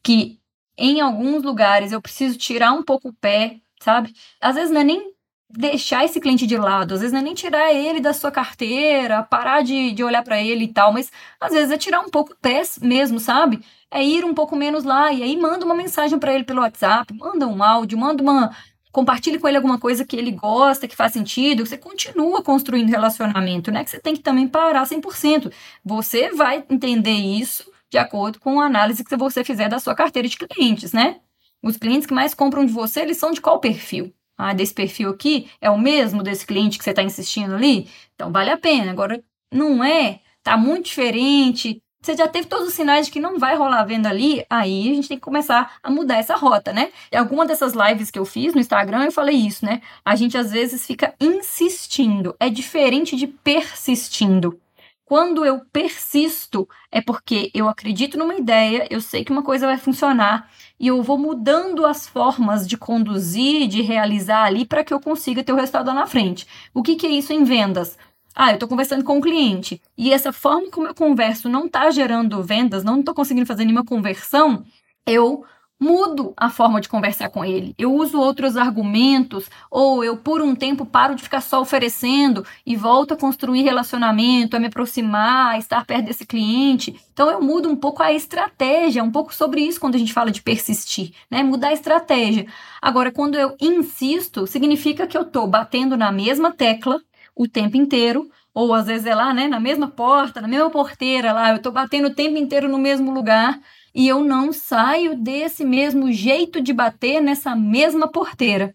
que 0.03 0.41
em 0.76 1.00
alguns 1.00 1.44
lugares 1.44 1.93
eu 1.93 2.03
preciso 2.03 2.37
tirar 2.37 2.73
um 2.73 2.82
pouco 2.82 3.11
o 3.11 3.15
pé, 3.15 3.61
sabe? 3.81 4.12
Às 4.41 4.56
vezes 4.56 4.70
não 4.70 4.81
é 4.81 4.85
nem 4.85 5.12
deixar 5.50 6.05
esse 6.05 6.21
cliente 6.21 6.47
de 6.47 6.56
lado. 6.56 6.95
Às 6.95 7.00
vezes 7.00 7.12
não 7.12 7.21
é 7.21 7.23
nem 7.23 7.35
tirar 7.35 7.73
ele 7.73 8.00
da 8.00 8.12
sua 8.12 8.31
carteira, 8.31 9.23
parar 9.23 9.62
de, 9.62 9.93
de 9.93 10.05
olhar 10.05 10.23
para 10.23 10.41
ele 10.41 10.65
e 10.65 10.73
tal, 10.73 10.93
mas 10.93 11.11
às 11.41 11.53
vezes 11.53 11.71
é 11.71 11.79
tirar 11.79 12.00
um 12.00 12.11
pouco 12.11 12.33
o 12.33 12.37
pé 12.37 12.62
mesmo, 12.83 13.19
sabe? 13.19 13.65
É 13.91 14.05
ir 14.05 14.25
um 14.25 14.35
pouco 14.35 14.55
menos 14.55 14.85
lá 14.85 15.12
e 15.12 15.23
aí 15.23 15.37
manda 15.37 15.65
uma 15.65 15.75
mensagem 15.75 16.19
para 16.19 16.35
ele 16.35 16.45
pelo 16.45 16.61
WhatsApp, 16.61 17.12
manda 17.15 17.47
um 17.47 17.62
áudio, 17.62 17.99
manda 17.99 18.23
uma 18.23 18.55
compartilhe 18.93 19.39
com 19.39 19.47
ele 19.47 19.56
alguma 19.56 19.79
coisa 19.79 20.05
que 20.05 20.17
ele 20.17 20.33
gosta, 20.33 20.89
que 20.89 20.97
faz 20.97 21.12
sentido, 21.12 21.65
você 21.65 21.79
continua 21.79 22.43
construindo 22.43 22.89
relacionamento, 22.89 23.71
né? 23.71 23.85
Que 23.85 23.91
você 23.91 24.01
tem 24.01 24.15
que 24.15 24.23
também 24.23 24.49
parar 24.49 24.85
100%. 24.85 25.53
Você 25.85 26.31
vai 26.35 26.65
entender 26.69 27.12
isso 27.12 27.71
de 27.91 27.99
acordo 27.99 28.41
com 28.41 28.61
a 28.61 28.67
análise 28.67 29.05
que 29.05 29.17
você 29.17 29.44
fizer 29.44 29.69
da 29.69 29.79
sua 29.79 29.94
carteira 29.94 30.29
de 30.29 30.37
clientes, 30.37 30.93
né? 30.93 31.21
Os 31.62 31.77
clientes 31.77 32.06
que 32.06 32.15
mais 32.15 32.35
compram 32.35 32.65
de 32.65 32.73
você, 32.73 33.01
eles 33.01 33.19
são 33.19 33.31
de 33.31 33.41
qual 33.41 33.61
perfil? 33.61 34.12
Ah, 34.38 34.55
desse 34.55 34.73
perfil 34.73 35.11
aqui 35.11 35.50
é 35.61 35.69
o 35.69 35.79
mesmo 35.79 36.23
desse 36.23 36.46
cliente 36.46 36.79
que 36.79 36.85
você 36.85 36.90
está 36.90 37.02
insistindo 37.02 37.55
ali, 37.55 37.90
então 38.14 38.31
vale 38.32 38.50
a 38.50 38.56
pena. 38.56 38.93
Agora, 38.93 39.23
não 39.52 39.82
é, 39.82 40.20
tá 40.43 40.56
muito 40.56 40.87
diferente, 40.87 41.82
você 42.00 42.17
já 42.17 42.29
teve 42.29 42.46
todos 42.46 42.69
os 42.69 42.75
sinais 42.75 43.06
de 43.06 43.12
que 43.12 43.20
não 43.20 43.38
vai 43.38 43.56
rolar 43.56 43.85
venda 43.85 44.08
ali, 44.08 44.44
aí 44.49 44.90
a 44.90 44.94
gente 44.94 45.08
tem 45.08 45.17
que 45.19 45.25
começar 45.25 45.79
a 45.82 45.90
mudar 45.90 46.17
essa 46.17 46.37
rota, 46.37 46.73
né? 46.73 46.93
Em 47.12 47.17
alguma 47.17 47.44
dessas 47.44 47.73
lives 47.75 48.11
que 48.11 48.19
eu 48.19 48.25
fiz 48.25 48.55
no 48.55 48.61
Instagram, 48.61 49.05
eu 49.05 49.12
falei 49.12 49.35
isso, 49.35 49.67
né? 49.67 49.82
A 50.05 50.14
gente 50.14 50.38
às 50.38 50.52
vezes 50.52 50.87
fica 50.87 51.12
insistindo, 51.20 52.37
é 52.38 52.49
diferente 52.49 53.17
de 53.17 53.26
persistindo. 53.26 54.61
Quando 55.08 55.43
eu 55.43 55.62
persisto, 55.72 56.69
é 56.93 57.00
porque 57.00 57.50
eu 57.55 57.66
acredito 57.66 58.19
numa 58.19 58.34
ideia, 58.34 58.87
eu 58.90 59.00
sei 59.00 59.25
que 59.25 59.32
uma 59.32 59.43
coisa 59.43 59.66
vai 59.66 59.78
funcionar 59.78 60.50
e 60.78 60.88
eu 60.88 61.02
vou 61.02 61.16
mudando 61.16 61.87
as 61.87 62.06
formas 62.06 62.69
de 62.69 62.76
conduzir, 62.76 63.69
de 63.69 63.81
realizar 63.81 64.44
ali 64.44 64.66
para 64.66 64.84
que 64.84 64.93
eu 64.93 65.00
consiga 65.00 65.43
ter 65.43 65.50
o 65.50 65.56
resultado 65.56 65.87
lá 65.87 65.94
na 65.94 66.06
frente. 66.06 66.46
O 66.75 66.82
que, 66.82 66.94
que 66.94 67.06
é 67.06 67.08
isso 67.08 67.32
em 67.32 67.43
vendas? 67.43 67.96
Ah, 68.34 68.50
eu 68.50 68.55
estou 68.56 68.69
conversando 68.69 69.02
com 69.02 69.14
o 69.14 69.16
um 69.16 69.20
cliente 69.22 69.81
e 69.96 70.12
essa 70.12 70.31
forma 70.31 70.70
como 70.70 70.87
eu 70.87 70.94
converso 70.94 71.49
não 71.49 71.64
está 71.64 71.90
gerando 71.90 72.43
vendas, 72.43 72.84
não 72.84 73.00
estou 73.00 73.14
conseguindo 73.14 73.46
fazer 73.46 73.64
nenhuma 73.64 73.87
conversão, 73.87 74.62
eu 75.06 75.43
mudo 75.79 76.33
a 76.37 76.51
forma 76.51 76.81
de 76.81 76.89
conversar 76.89 77.29
com 77.31 77.45
ele. 77.45 77.75
Eu 77.79 77.95
uso 77.95 78.19
outros 78.19 78.57
argumentos, 78.57 79.49
ou 79.70 80.03
eu 80.03 80.17
por 80.17 80.41
um 80.41 80.55
tempo 80.55 80.85
paro 80.85 81.15
de 81.15 81.23
ficar 81.23 81.41
só 81.41 81.61
oferecendo 81.61 82.44
e 82.67 82.75
volto 82.75 83.15
a 83.15 83.17
construir 83.17 83.63
relacionamento, 83.63 84.56
a 84.56 84.61
me 84.61 84.67
aproximar, 84.67 85.55
a 85.55 85.58
estar 85.58 85.85
perto 85.87 86.06
desse 86.06 86.27
cliente. 86.27 86.99
Então 87.13 87.31
eu 87.31 87.41
mudo 87.41 87.69
um 87.69 87.77
pouco 87.77 88.03
a 88.03 88.13
estratégia, 88.13 89.05
um 89.05 89.11
pouco 89.11 89.35
sobre 89.35 89.61
isso 89.61 89.81
quando 89.81 89.94
a 89.94 89.99
gente 89.99 90.13
fala 90.13 90.31
de 90.31 90.43
persistir, 90.43 91.13
né? 91.31 91.43
Mudar 91.43 91.69
a 91.69 91.73
estratégia. 91.73 92.47
Agora, 92.82 93.13
quando 93.13 93.37
eu 93.37 93.56
insisto, 93.61 94.47
significa 94.47 95.06
que 95.06 95.17
eu 95.17 95.23
estou 95.23 95.47
batendo 95.47 95.97
na 95.97 96.11
mesma 96.11 96.53
tecla 96.53 97.01
o 97.35 97.47
tempo 97.47 97.77
inteiro, 97.77 98.29
ou 98.53 98.75
às 98.75 98.87
vezes 98.87 99.06
é 99.06 99.15
lá, 99.15 99.32
né, 99.32 99.47
na 99.47 99.61
mesma 99.61 99.87
porta, 99.87 100.41
na 100.41 100.49
mesma 100.49 100.69
porteira 100.70 101.32
lá, 101.32 101.51
eu 101.51 101.56
estou 101.56 101.70
batendo 101.70 102.08
o 102.08 102.15
tempo 102.15 102.37
inteiro 102.37 102.69
no 102.69 102.79
mesmo 102.79 103.13
lugar 103.13 103.61
e 103.98 104.06
eu 104.06 104.22
não 104.22 104.52
saio 104.52 105.17
desse 105.17 105.64
mesmo 105.64 106.12
jeito 106.12 106.60
de 106.60 106.72
bater 106.72 107.20
nessa 107.20 107.56
mesma 107.56 108.06
porteira. 108.06 108.72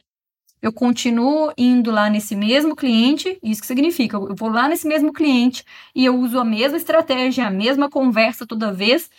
Eu 0.61 0.73
continuo 0.73 1.49
indo 1.57 1.91
lá 1.91 2.09
nesse 2.09 2.35
mesmo 2.35 2.75
cliente, 2.75 3.39
isso 3.41 3.61
que 3.61 3.67
significa, 3.67 4.17
eu 4.17 4.35
vou 4.35 4.49
lá 4.49 4.67
nesse 4.67 4.85
mesmo 4.85 5.13
cliente 5.13 5.63
e 5.95 6.03
eu 6.03 6.19
uso 6.19 6.37
a 6.37 6.43
mesma 6.43 6.75
estratégia, 6.75 7.47
a 7.47 7.49
mesma 7.49 7.89
conversa 7.89 8.45
toda 8.45 8.73
vez, 8.73 9.09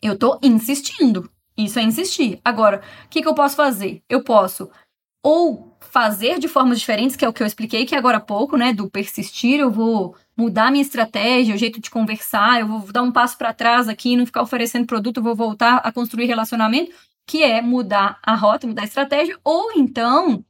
eu 0.00 0.12
estou 0.12 0.38
insistindo. 0.40 1.28
Isso 1.58 1.80
é 1.80 1.82
insistir. 1.82 2.40
Agora, 2.44 2.80
o 3.06 3.08
que, 3.08 3.20
que 3.20 3.26
eu 3.26 3.34
posso 3.34 3.56
fazer? 3.56 4.04
Eu 4.08 4.22
posso 4.22 4.70
ou 5.20 5.69
fazer 5.80 6.38
de 6.38 6.46
formas 6.46 6.78
diferentes, 6.78 7.16
que 7.16 7.24
é 7.24 7.28
o 7.28 7.32
que 7.32 7.42
eu 7.42 7.46
expliquei 7.46 7.86
que 7.86 7.96
agora 7.96 8.18
há 8.18 8.20
pouco, 8.20 8.56
né, 8.56 8.72
do 8.72 8.88
persistir, 8.88 9.58
eu 9.60 9.70
vou 9.70 10.14
mudar 10.36 10.70
minha 10.70 10.82
estratégia, 10.82 11.54
o 11.54 11.58
jeito 11.58 11.80
de 11.80 11.90
conversar, 11.90 12.60
eu 12.60 12.68
vou 12.68 12.92
dar 12.92 13.02
um 13.02 13.12
passo 13.12 13.36
para 13.36 13.52
trás 13.52 13.88
aqui, 13.88 14.16
não 14.16 14.26
ficar 14.26 14.42
oferecendo 14.42 14.86
produto, 14.86 15.18
eu 15.18 15.22
vou 15.22 15.34
voltar 15.34 15.76
a 15.78 15.92
construir 15.92 16.26
relacionamento, 16.26 16.92
que 17.26 17.42
é 17.42 17.60
mudar 17.60 18.18
a 18.22 18.34
rota, 18.34 18.66
mudar 18.66 18.82
a 18.82 18.86
estratégia, 18.86 19.38
ou 19.44 19.72
então 19.76 20.44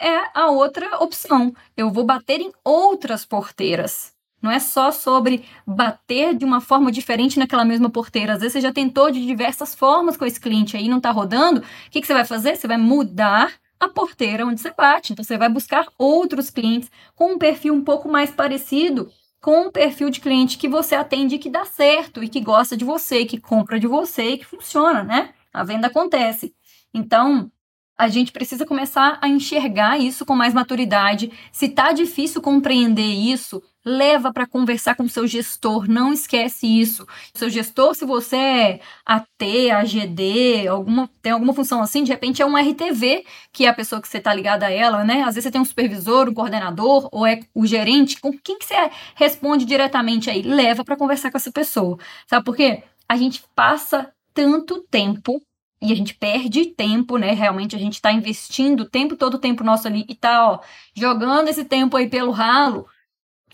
é 0.00 0.38
a 0.38 0.50
outra 0.50 0.98
opção. 1.02 1.54
Eu 1.76 1.90
vou 1.90 2.04
bater 2.04 2.40
em 2.40 2.52
outras 2.64 3.24
porteiras. 3.24 4.14
Não 4.42 4.50
é 4.50 4.58
só 4.60 4.92
sobre 4.92 5.44
bater 5.66 6.34
de 6.34 6.44
uma 6.44 6.60
forma 6.60 6.92
diferente 6.92 7.38
naquela 7.38 7.64
mesma 7.64 7.88
porteira. 7.88 8.34
Às 8.34 8.40
vezes 8.40 8.52
você 8.52 8.60
já 8.60 8.72
tentou 8.72 9.10
de 9.10 9.24
diversas 9.24 9.74
formas 9.74 10.16
com 10.16 10.24
esse 10.24 10.38
cliente 10.38 10.76
aí, 10.76 10.88
não 10.88 10.98
está 10.98 11.10
rodando. 11.10 11.60
O 11.60 11.90
que, 11.90 12.00
que 12.00 12.06
você 12.06 12.14
vai 12.14 12.24
fazer? 12.24 12.56
Você 12.56 12.68
vai 12.68 12.76
mudar 12.76 13.52
a 13.78 13.88
porteira 13.88 14.46
onde 14.46 14.60
você 14.60 14.72
bate. 14.72 15.12
Então 15.12 15.24
você 15.24 15.38
vai 15.38 15.48
buscar 15.48 15.86
outros 15.98 16.50
clientes 16.50 16.90
com 17.14 17.32
um 17.32 17.38
perfil 17.38 17.74
um 17.74 17.84
pouco 17.84 18.08
mais 18.08 18.30
parecido 18.30 19.10
com 19.40 19.66
o 19.66 19.72
perfil 19.72 20.10
de 20.10 20.20
cliente 20.20 20.58
que 20.58 20.68
você 20.68 20.94
atende 20.94 21.38
que 21.38 21.48
dá 21.48 21.64
certo 21.64 22.22
e 22.24 22.28
que 22.28 22.40
gosta 22.40 22.76
de 22.76 22.84
você, 22.84 23.24
que 23.24 23.38
compra 23.38 23.78
de 23.78 23.86
você 23.86 24.30
e 24.30 24.38
que 24.38 24.44
funciona, 24.44 25.04
né? 25.04 25.34
A 25.52 25.62
venda 25.62 25.86
acontece. 25.86 26.54
Então, 26.92 27.50
a 27.96 28.08
gente 28.08 28.32
precisa 28.32 28.66
começar 28.66 29.18
a 29.22 29.28
enxergar 29.28 29.98
isso 29.98 30.26
com 30.26 30.34
mais 30.34 30.52
maturidade. 30.52 31.32
Se 31.52 31.68
tá 31.68 31.92
difícil 31.92 32.42
compreender 32.42 33.02
isso, 33.02 33.62
leva 33.86 34.32
para 34.32 34.48
conversar 34.48 34.96
com 34.96 35.04
o 35.04 35.08
seu 35.08 35.28
gestor, 35.28 35.88
não 35.88 36.12
esquece 36.12 36.66
isso. 36.66 37.06
Seu 37.32 37.48
gestor, 37.48 37.94
se 37.94 38.04
você 38.04 38.36
é 38.36 38.80
AT, 39.04 39.70
AGD, 39.72 40.66
alguma, 40.66 41.08
tem 41.22 41.30
alguma 41.30 41.54
função 41.54 41.80
assim, 41.80 42.02
de 42.02 42.10
repente 42.10 42.42
é 42.42 42.46
um 42.46 42.56
RTV, 42.56 43.24
que 43.52 43.64
é 43.64 43.68
a 43.68 43.74
pessoa 43.74 44.02
que 44.02 44.08
você 44.08 44.18
está 44.18 44.34
ligada 44.34 44.66
a 44.66 44.70
ela, 44.72 45.04
né? 45.04 45.22
Às 45.22 45.36
vezes 45.36 45.44
você 45.44 45.50
tem 45.52 45.60
um 45.60 45.64
supervisor, 45.64 46.28
um 46.28 46.34
coordenador, 46.34 47.08
ou 47.12 47.24
é 47.24 47.40
o 47.54 47.64
gerente, 47.64 48.20
com 48.20 48.36
quem 48.36 48.58
que 48.58 48.64
você 48.64 48.90
responde 49.14 49.64
diretamente 49.64 50.28
aí? 50.28 50.42
Leva 50.42 50.84
para 50.84 50.96
conversar 50.96 51.30
com 51.30 51.36
essa 51.36 51.52
pessoa. 51.52 51.96
Sabe 52.26 52.44
por 52.44 52.56
quê? 52.56 52.82
A 53.08 53.16
gente 53.16 53.44
passa 53.54 54.12
tanto 54.34 54.82
tempo 54.90 55.40
e 55.80 55.92
a 55.92 55.94
gente 55.94 56.14
perde 56.14 56.66
tempo, 56.66 57.18
né? 57.18 57.32
Realmente 57.32 57.76
a 57.76 57.78
gente 57.78 57.94
está 57.94 58.10
investindo 58.10 58.80
o 58.80 58.90
tempo, 58.90 59.16
todo 59.16 59.34
o 59.34 59.38
tempo 59.38 59.62
nosso 59.62 59.86
ali 59.86 60.04
e 60.08 60.14
tá, 60.14 60.50
ó, 60.50 60.60
jogando 60.94 61.48
esse 61.48 61.64
tempo 61.64 61.96
aí 61.96 62.08
pelo 62.08 62.32
ralo, 62.32 62.86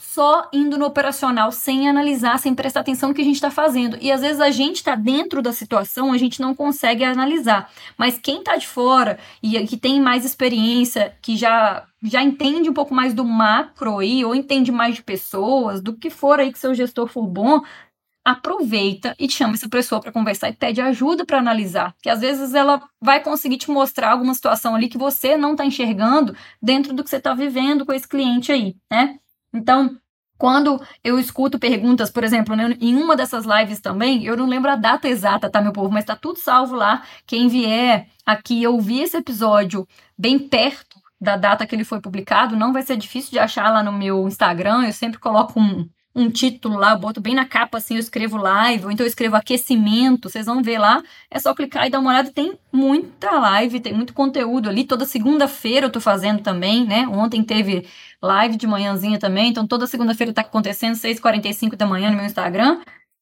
só 0.03 0.49
indo 0.53 0.77
no 0.77 0.85
operacional, 0.85 1.53
sem 1.53 1.89
analisar, 1.89 2.39
sem 2.39 2.55
prestar 2.55 2.81
atenção 2.81 3.11
no 3.11 3.15
que 3.15 3.23
a 3.23 3.25
gente 3.25 3.37
está 3.37 3.51
fazendo. 3.51 3.97
E 4.01 4.11
às 4.11 4.21
vezes 4.21 4.41
a 4.41 4.51
gente 4.51 4.77
está 4.77 4.97
dentro 4.97 5.41
da 5.41 5.53
situação, 5.53 6.13
a 6.13 6.19
gente 6.19 6.41
não 6.41 6.55
consegue 6.55 7.05
analisar. 7.05 7.71
Mas 7.97 8.19
quem 8.19 8.41
está 8.41 8.57
de 8.57 8.67
fora 8.67 9.19
e 9.43 9.65
que 9.67 9.77
tem 9.77 10.01
mais 10.01 10.25
experiência, 10.25 11.17
que 11.23 11.37
já 11.37 11.87
já 12.03 12.21
entende 12.21 12.69
um 12.69 12.75
pouco 12.75 12.93
mais 12.93 13.15
do 13.15 13.25
macro 13.25 14.01
aí, 14.01 14.25
ou 14.25 14.35
entende 14.35 14.73
mais 14.73 14.97
de 14.97 15.05
pessoas, 15.05 15.81
do 15.81 15.95
que 15.97 16.11
for 16.11 16.41
aí 16.41 16.53
que 16.53 16.59
seu 16.59 16.75
gestor 16.75 17.07
for 17.07 17.25
bom, 17.29 17.63
aproveita 18.25 19.15
e 19.21 19.31
chama 19.31 19.55
essa 19.55 19.69
pessoa 19.69 20.01
para 20.01 20.11
conversar 20.11 20.49
e 20.49 20.53
pede 20.53 20.81
ajuda 20.81 21.25
para 21.25 21.39
analisar, 21.39 21.95
que 22.03 22.11
às 22.11 22.21
vezes 22.21 22.55
ela 22.55 22.83
vai 23.01 23.21
conseguir 23.21 23.57
te 23.57 23.71
mostrar 23.71 24.11
alguma 24.11 24.35
situação 24.35 24.75
ali 24.75 24.89
que 24.89 24.99
você 24.99 25.37
não 25.37 25.53
está 25.53 25.65
enxergando 25.65 26.37
dentro 26.61 26.93
do 26.93 27.05
que 27.05 27.11
você 27.11 27.17
está 27.17 27.35
vivendo 27.35 27.87
com 27.87 27.93
esse 27.93 28.09
cliente 28.09 28.51
aí, 28.51 28.75
né? 28.91 29.19
Então, 29.53 29.97
quando 30.39 30.81
eu 31.05 31.19
escuto 31.21 31.59
perguntas, 31.59 32.11
por 32.11 32.25
exemplo, 32.25 32.57
né, 32.57 32.77
em 32.81 32.97
uma 32.97 33.15
dessas 33.15 33.45
lives 33.45 33.81
também, 33.81 34.25
eu 34.25 34.37
não 34.37 34.47
lembro 34.47 34.71
a 34.71 34.77
data 34.77 35.09
exata, 35.09 35.49
tá, 35.49 35.61
meu 35.61 35.73
povo, 35.73 35.91
mas 35.91 36.05
tá 36.05 36.17
tudo 36.17 36.39
salvo 36.39 36.75
lá. 36.75 37.05
Quem 37.27 37.49
vier 37.49 38.09
aqui 38.27 38.67
ouvir 38.67 39.03
esse 39.03 39.17
episódio 39.17 39.87
bem 40.19 40.39
perto 40.39 41.01
da 41.21 41.37
data 41.37 41.65
que 41.65 41.75
ele 41.77 41.85
foi 41.85 42.01
publicado, 42.01 42.57
não 42.57 42.73
vai 42.73 42.83
ser 42.83 42.97
difícil 42.97 43.31
de 43.31 43.39
achar 43.39 43.73
lá 43.73 43.85
no 43.85 43.93
meu 43.93 44.27
Instagram. 44.27 44.85
Eu 44.85 44.93
sempre 44.93 45.21
coloco 45.21 45.61
um, 45.61 45.89
um 46.15 46.31
título 46.31 46.77
lá, 46.77 46.93
eu 46.93 46.99
boto 46.99 47.21
bem 47.21 47.35
na 47.35 47.47
capa 47.47 47.79
assim, 47.79 47.95
eu 47.95 48.01
escrevo 48.01 48.37
live, 48.37 48.85
ou 48.85 48.91
então 48.91 49.05
eu 49.05 49.09
escrevo 49.09 49.37
aquecimento, 49.37 50.29
vocês 50.29 50.47
vão 50.47 50.63
ver 50.63 50.79
lá, 50.79 51.03
é 51.31 51.39
só 51.39 51.55
clicar 51.55 51.87
e 51.87 51.91
dar 51.91 52.01
uma 52.01 52.11
olhada, 52.11 52.31
tem 52.31 52.59
muita 52.71 53.31
live, 53.31 53.81
tem 53.81 53.95
muito 53.95 54.13
conteúdo 54.13 54.69
ali, 54.69 54.85
toda 54.85 55.07
segunda-feira 55.07 55.87
eu 55.87 55.91
tô 55.91 56.01
fazendo 56.01 56.43
também, 56.43 56.87
né, 56.87 57.07
ontem 57.09 57.43
teve 57.43 57.87
live 58.21 58.57
de 58.57 58.67
manhãzinha 58.67 59.19
também, 59.19 59.49
então 59.49 59.67
toda 59.67 59.87
segunda-feira 59.87 60.33
tá 60.35 60.43
acontecendo, 60.43 60.95
6h45 60.95 61.77
da 61.77 61.87
manhã 61.87 62.11
no 62.11 62.17
meu 62.17 62.27
Instagram, 62.27 62.81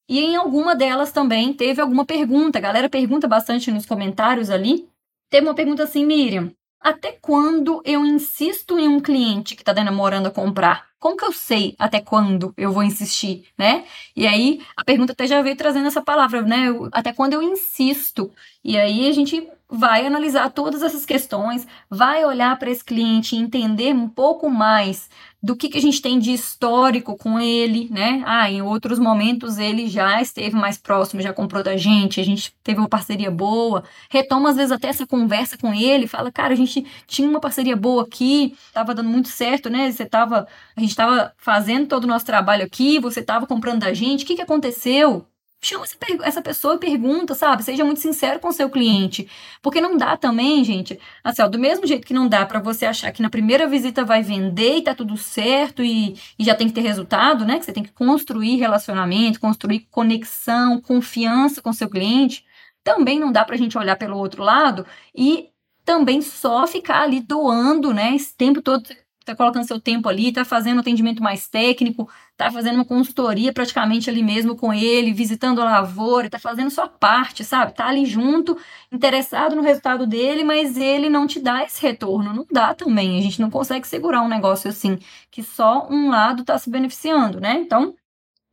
e 0.09 0.19
em 0.19 0.35
alguma 0.35 0.75
delas 0.75 1.13
também 1.13 1.53
teve 1.53 1.81
alguma 1.81 2.05
pergunta, 2.05 2.59
a 2.59 2.61
galera 2.61 2.89
pergunta 2.89 3.27
bastante 3.27 3.71
nos 3.71 3.85
comentários 3.85 4.49
ali, 4.49 4.85
teve 5.29 5.47
uma 5.47 5.55
pergunta 5.55 5.83
assim, 5.83 6.05
Miriam, 6.05 6.51
até 6.81 7.11
quando 7.21 7.81
eu 7.85 8.05
insisto 8.05 8.79
em 8.79 8.87
um 8.87 8.99
cliente 8.99 9.55
que 9.55 9.61
está 9.61 9.73
demorando 9.73 10.27
a 10.27 10.31
comprar? 10.31 10.89
Como 10.99 11.17
que 11.17 11.25
eu 11.25 11.31
sei 11.31 11.75
até 11.79 11.99
quando 11.99 12.53
eu 12.55 12.71
vou 12.71 12.83
insistir, 12.83 13.45
né? 13.57 13.85
E 14.15 14.27
aí 14.27 14.61
a 14.75 14.83
pergunta 14.83 15.13
até 15.13 15.25
já 15.25 15.41
veio 15.41 15.55
trazendo 15.55 15.87
essa 15.87 16.01
palavra, 16.01 16.41
né? 16.43 16.67
Até 16.91 17.11
quando 17.11 17.33
eu 17.33 17.41
insisto. 17.41 18.31
E 18.63 18.77
aí 18.77 19.07
a 19.07 19.11
gente 19.11 19.47
vai 19.67 20.05
analisar 20.05 20.51
todas 20.51 20.83
essas 20.83 21.05
questões, 21.05 21.65
vai 21.89 22.25
olhar 22.25 22.57
para 22.59 22.69
esse 22.69 22.83
cliente 22.83 23.35
e 23.35 23.39
entender 23.39 23.95
um 23.95 24.07
pouco 24.07 24.49
mais 24.49 25.09
do 25.41 25.55
que, 25.55 25.69
que 25.69 25.77
a 25.77 25.81
gente 25.81 26.01
tem 26.01 26.19
de 26.19 26.31
histórico 26.31 27.17
com 27.17 27.39
ele, 27.39 27.89
né? 27.89 28.21
Ah, 28.25 28.49
em 28.49 28.61
outros 28.61 28.99
momentos 28.99 29.57
ele 29.57 29.87
já 29.87 30.21
esteve 30.21 30.55
mais 30.55 30.77
próximo, 30.77 31.21
já 31.21 31.33
comprou 31.33 31.63
da 31.63 31.75
gente, 31.75 32.19
a 32.21 32.23
gente 32.23 32.53
teve 32.63 32.79
uma 32.79 32.87
parceria 32.87 33.31
boa, 33.31 33.83
retoma 34.09 34.49
às 34.51 34.55
vezes 34.55 34.71
até 34.71 34.87
essa 34.87 35.07
conversa 35.07 35.57
com 35.57 35.73
ele, 35.73 36.05
fala, 36.05 36.31
cara, 36.31 36.53
a 36.53 36.57
gente 36.57 36.85
tinha 37.07 37.27
uma 37.27 37.39
parceria 37.39 37.75
boa 37.75 38.03
aqui, 38.03 38.55
tava 38.71 38.93
dando 38.93 39.09
muito 39.09 39.29
certo, 39.29 39.69
né? 39.69 39.91
Você 39.91 40.05
tava, 40.05 40.47
a 40.75 40.79
gente 40.79 40.95
tava 40.95 41.33
fazendo 41.37 41.87
todo 41.87 42.03
o 42.03 42.07
nosso 42.07 42.25
trabalho 42.25 42.63
aqui, 42.63 42.99
você 42.99 43.23
tava 43.23 43.47
comprando 43.47 43.79
da 43.79 43.93
gente, 43.93 44.23
o 44.23 44.27
que, 44.27 44.35
que 44.35 44.41
aconteceu? 44.41 45.25
Chama 45.61 45.85
essa 46.23 46.41
pessoa 46.41 46.75
e 46.75 46.79
pergunta, 46.79 47.35
sabe? 47.35 47.63
Seja 47.63 47.85
muito 47.85 47.99
sincero 47.99 48.39
com 48.39 48.47
o 48.47 48.53
seu 48.53 48.69
cliente. 48.69 49.29
Porque 49.61 49.79
não 49.79 49.95
dá 49.95 50.17
também, 50.17 50.63
gente, 50.63 50.99
assim, 51.23 51.41
ó, 51.43 51.47
do 51.47 51.59
mesmo 51.59 51.85
jeito 51.85 52.05
que 52.05 52.13
não 52.13 52.27
dá 52.27 52.45
para 52.45 52.59
você 52.59 52.85
achar 52.85 53.11
que 53.11 53.21
na 53.21 53.29
primeira 53.29 53.67
visita 53.67 54.03
vai 54.03 54.23
vender 54.23 54.77
e 54.77 54.81
tá 54.81 54.95
tudo 54.95 55.15
certo 55.17 55.83
e, 55.83 56.15
e 56.37 56.43
já 56.43 56.55
tem 56.55 56.67
que 56.67 56.73
ter 56.73 56.81
resultado, 56.81 57.45
né? 57.45 57.59
Que 57.59 57.65
você 57.65 57.73
tem 57.73 57.83
que 57.83 57.91
construir 57.91 58.57
relacionamento, 58.57 59.39
construir 59.39 59.81
conexão, 59.91 60.81
confiança 60.81 61.61
com 61.61 61.71
seu 61.71 61.89
cliente. 61.89 62.43
Também 62.83 63.19
não 63.19 63.31
dá 63.31 63.45
pra 63.45 63.57
gente 63.57 63.77
olhar 63.77 63.95
pelo 63.95 64.17
outro 64.17 64.43
lado 64.43 64.85
e 65.15 65.49
também 65.85 66.21
só 66.21 66.65
ficar 66.67 67.03
ali 67.03 67.19
doando, 67.21 67.93
né? 67.93 68.15
Esse 68.15 68.35
tempo 68.35 68.61
todo 68.61 68.83
está 69.21 69.35
colocando 69.35 69.65
seu 69.65 69.79
tempo 69.79 70.09
ali, 70.09 70.29
está 70.29 70.43
fazendo 70.43 70.79
atendimento 70.79 71.21
mais 71.21 71.47
técnico, 71.47 72.09
está 72.31 72.51
fazendo 72.51 72.75
uma 72.75 72.85
consultoria 72.85 73.53
praticamente 73.53 74.09
ali 74.09 74.23
mesmo 74.23 74.55
com 74.55 74.73
ele, 74.73 75.13
visitando 75.13 75.61
a 75.61 75.65
lavoura, 75.65 76.25
está 76.25 76.39
fazendo 76.39 76.71
sua 76.71 76.87
parte, 76.87 77.43
sabe? 77.43 77.71
Está 77.71 77.87
ali 77.87 78.05
junto, 78.05 78.57
interessado 78.91 79.55
no 79.55 79.61
resultado 79.61 80.07
dele, 80.07 80.43
mas 80.43 80.75
ele 80.75 81.09
não 81.09 81.27
te 81.27 81.39
dá 81.39 81.63
esse 81.63 81.81
retorno. 81.81 82.33
Não 82.33 82.45
dá 82.51 82.73
também. 82.73 83.17
A 83.19 83.21
gente 83.21 83.39
não 83.39 83.49
consegue 83.49 83.87
segurar 83.87 84.21
um 84.23 84.27
negócio 84.27 84.69
assim, 84.69 84.97
que 85.29 85.43
só 85.43 85.87
um 85.89 86.09
lado 86.09 86.41
está 86.41 86.57
se 86.57 86.69
beneficiando, 86.69 87.39
né? 87.39 87.59
Então, 87.59 87.95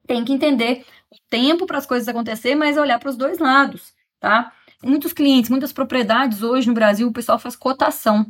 tem 0.07 0.25
que 0.25 0.33
entender 0.33 0.85
o 1.11 1.17
tempo 1.31 1.67
para 1.67 1.79
as 1.79 1.87
coisas 1.87 2.09
acontecer, 2.09 2.55
mas 2.55 2.77
olhar 2.77 2.99
para 2.99 3.11
os 3.11 3.17
dois 3.17 3.39
lados, 3.39 3.95
tá? 4.21 4.53
Muitos 4.83 5.13
clientes, 5.13 5.51
muitas 5.51 5.73
propriedades 5.73 6.43
hoje 6.43 6.69
no 6.69 6.75
Brasil, 6.75 7.09
o 7.09 7.13
pessoal 7.13 7.39
faz 7.39 7.57
cotação. 7.57 8.27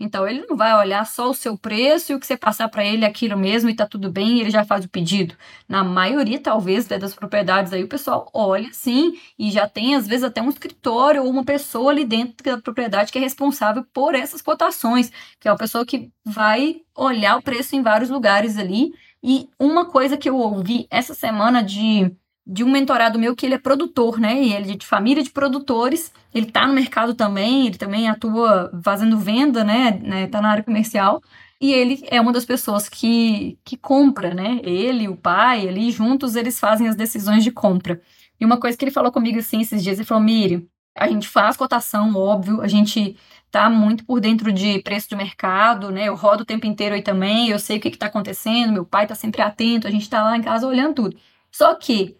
Então 0.00 0.26
ele 0.26 0.44
não 0.48 0.56
vai 0.56 0.74
olhar 0.74 1.06
só 1.06 1.30
o 1.30 1.34
seu 1.34 1.56
preço 1.56 2.12
e 2.12 2.14
o 2.14 2.20
que 2.20 2.26
você 2.26 2.36
passar 2.36 2.68
para 2.68 2.84
ele 2.84 3.04
aquilo 3.04 3.36
mesmo 3.36 3.70
e 3.70 3.76
tá 3.76 3.86
tudo 3.86 4.10
bem, 4.10 4.38
e 4.38 4.40
ele 4.40 4.50
já 4.50 4.64
faz 4.64 4.84
o 4.84 4.88
pedido. 4.88 5.36
Na 5.68 5.84
maioria, 5.84 6.40
talvez, 6.40 6.88
né, 6.88 6.98
das 6.98 7.14
propriedades 7.14 7.72
aí, 7.72 7.84
o 7.84 7.88
pessoal 7.88 8.28
olha 8.34 8.68
sim 8.72 9.12
e 9.38 9.50
já 9.50 9.68
tem 9.68 9.94
às 9.94 10.06
vezes 10.06 10.24
até 10.24 10.42
um 10.42 10.48
escritório 10.48 11.22
ou 11.22 11.30
uma 11.30 11.44
pessoa 11.44 11.92
ali 11.92 12.04
dentro 12.04 12.34
da 12.44 12.60
propriedade 12.60 13.12
que 13.12 13.18
é 13.18 13.20
responsável 13.20 13.84
por 13.92 14.14
essas 14.14 14.42
cotações, 14.42 15.10
que 15.38 15.48
é 15.48 15.52
uma 15.52 15.58
pessoa 15.58 15.86
que 15.86 16.10
vai 16.24 16.82
olhar 16.96 17.36
o 17.38 17.42
preço 17.42 17.76
em 17.76 17.82
vários 17.82 18.10
lugares 18.10 18.58
ali. 18.58 18.92
E 19.22 19.48
uma 19.58 19.86
coisa 19.86 20.16
que 20.16 20.28
eu 20.28 20.36
ouvi 20.36 20.86
essa 20.90 21.14
semana 21.14 21.62
de 21.62 22.12
de 22.46 22.64
um 22.64 22.70
mentorado 22.70 23.18
meu 23.18 23.36
que 23.36 23.46
ele 23.46 23.54
é 23.54 23.58
produtor, 23.58 24.18
né? 24.18 24.42
E 24.42 24.52
ele 24.52 24.72
é 24.72 24.76
de 24.76 24.86
família 24.86 25.22
de 25.22 25.30
produtores. 25.30 26.12
Ele 26.34 26.46
tá 26.46 26.66
no 26.66 26.74
mercado 26.74 27.14
também, 27.14 27.66
ele 27.66 27.78
também 27.78 28.08
atua 28.08 28.70
fazendo 28.82 29.18
venda, 29.18 29.62
né? 29.62 30.00
né 30.02 30.26
tá 30.26 30.40
na 30.40 30.50
área 30.50 30.64
comercial. 30.64 31.22
E 31.60 31.72
ele 31.72 32.04
é 32.10 32.20
uma 32.20 32.32
das 32.32 32.44
pessoas 32.44 32.88
que, 32.88 33.58
que 33.64 33.76
compra, 33.76 34.34
né? 34.34 34.60
Ele, 34.64 35.08
o 35.08 35.16
pai, 35.16 35.68
ali 35.68 35.92
juntos, 35.92 36.34
eles 36.34 36.58
fazem 36.58 36.88
as 36.88 36.96
decisões 36.96 37.44
de 37.44 37.52
compra. 37.52 38.00
E 38.40 38.44
uma 38.44 38.58
coisa 38.58 38.76
que 38.76 38.84
ele 38.84 38.90
falou 38.90 39.12
comigo 39.12 39.38
assim 39.38 39.60
esses 39.60 39.82
dias, 39.82 39.98
ele 39.98 40.06
falou: 40.06 40.24
Miri, 40.24 40.68
a 40.96 41.08
gente 41.08 41.28
faz 41.28 41.56
cotação, 41.56 42.14
óbvio, 42.16 42.60
a 42.60 42.68
gente 42.68 43.16
tá 43.50 43.70
muito 43.70 44.04
por 44.04 44.20
dentro 44.20 44.52
de 44.52 44.80
preço 44.82 45.08
de 45.08 45.16
mercado, 45.16 45.90
né? 45.92 46.08
Eu 46.08 46.16
rodo 46.16 46.42
o 46.42 46.46
tempo 46.46 46.66
inteiro 46.66 46.94
aí 46.96 47.02
também, 47.02 47.48
eu 47.50 47.58
sei 47.58 47.76
o 47.78 47.80
que, 47.80 47.90
que 47.90 47.98
tá 47.98 48.06
acontecendo, 48.06 48.72
meu 48.72 48.84
pai 48.84 49.06
tá 49.06 49.14
sempre 49.14 49.42
atento, 49.42 49.86
a 49.86 49.90
gente 49.90 50.08
tá 50.10 50.24
lá 50.24 50.36
em 50.36 50.42
casa 50.42 50.66
olhando 50.66 50.94
tudo. 50.94 51.16
Só 51.52 51.74
que 51.76 52.16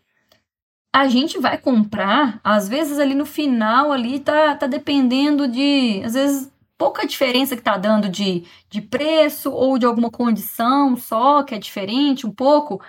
a 0.92 1.08
gente 1.08 1.38
vai 1.38 1.56
comprar, 1.56 2.38
às 2.44 2.68
vezes 2.68 2.98
ali 2.98 3.14
no 3.14 3.24
final 3.24 3.90
ali 3.90 4.20
tá, 4.20 4.54
tá 4.54 4.66
dependendo 4.66 5.48
de, 5.48 6.02
às 6.04 6.12
vezes, 6.12 6.52
pouca 6.76 7.06
diferença 7.06 7.56
que 7.56 7.62
tá 7.62 7.78
dando 7.78 8.08
de, 8.08 8.44
de 8.68 8.82
preço 8.82 9.50
ou 9.50 9.78
de 9.78 9.86
alguma 9.86 10.10
condição 10.10 10.96
só 10.96 11.42
que 11.42 11.54
é 11.54 11.58
diferente 11.58 12.26
um 12.26 12.30
pouco, 12.30 12.80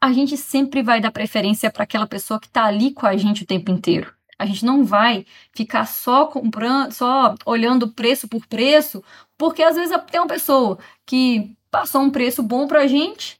a 0.00 0.12
gente 0.12 0.36
sempre 0.36 0.82
vai 0.82 1.00
dar 1.00 1.10
preferência 1.10 1.70
para 1.70 1.84
aquela 1.84 2.06
pessoa 2.06 2.38
que 2.40 2.48
tá 2.48 2.64
ali 2.64 2.92
com 2.92 3.06
a 3.06 3.16
gente 3.16 3.44
o 3.44 3.46
tempo 3.46 3.70
inteiro. 3.70 4.12
A 4.38 4.44
gente 4.44 4.64
não 4.64 4.84
vai 4.84 5.24
ficar 5.54 5.86
só 5.86 6.26
comprando, 6.26 6.90
só 6.92 7.34
olhando 7.46 7.92
preço 7.92 8.26
por 8.26 8.44
preço, 8.46 9.02
porque 9.38 9.62
às 9.62 9.76
vezes 9.76 9.96
tem 10.10 10.20
uma 10.20 10.26
pessoa 10.26 10.78
que 11.06 11.56
passou 11.70 12.02
um 12.02 12.10
preço 12.10 12.42
bom 12.42 12.66
pra 12.66 12.88
gente, 12.88 13.38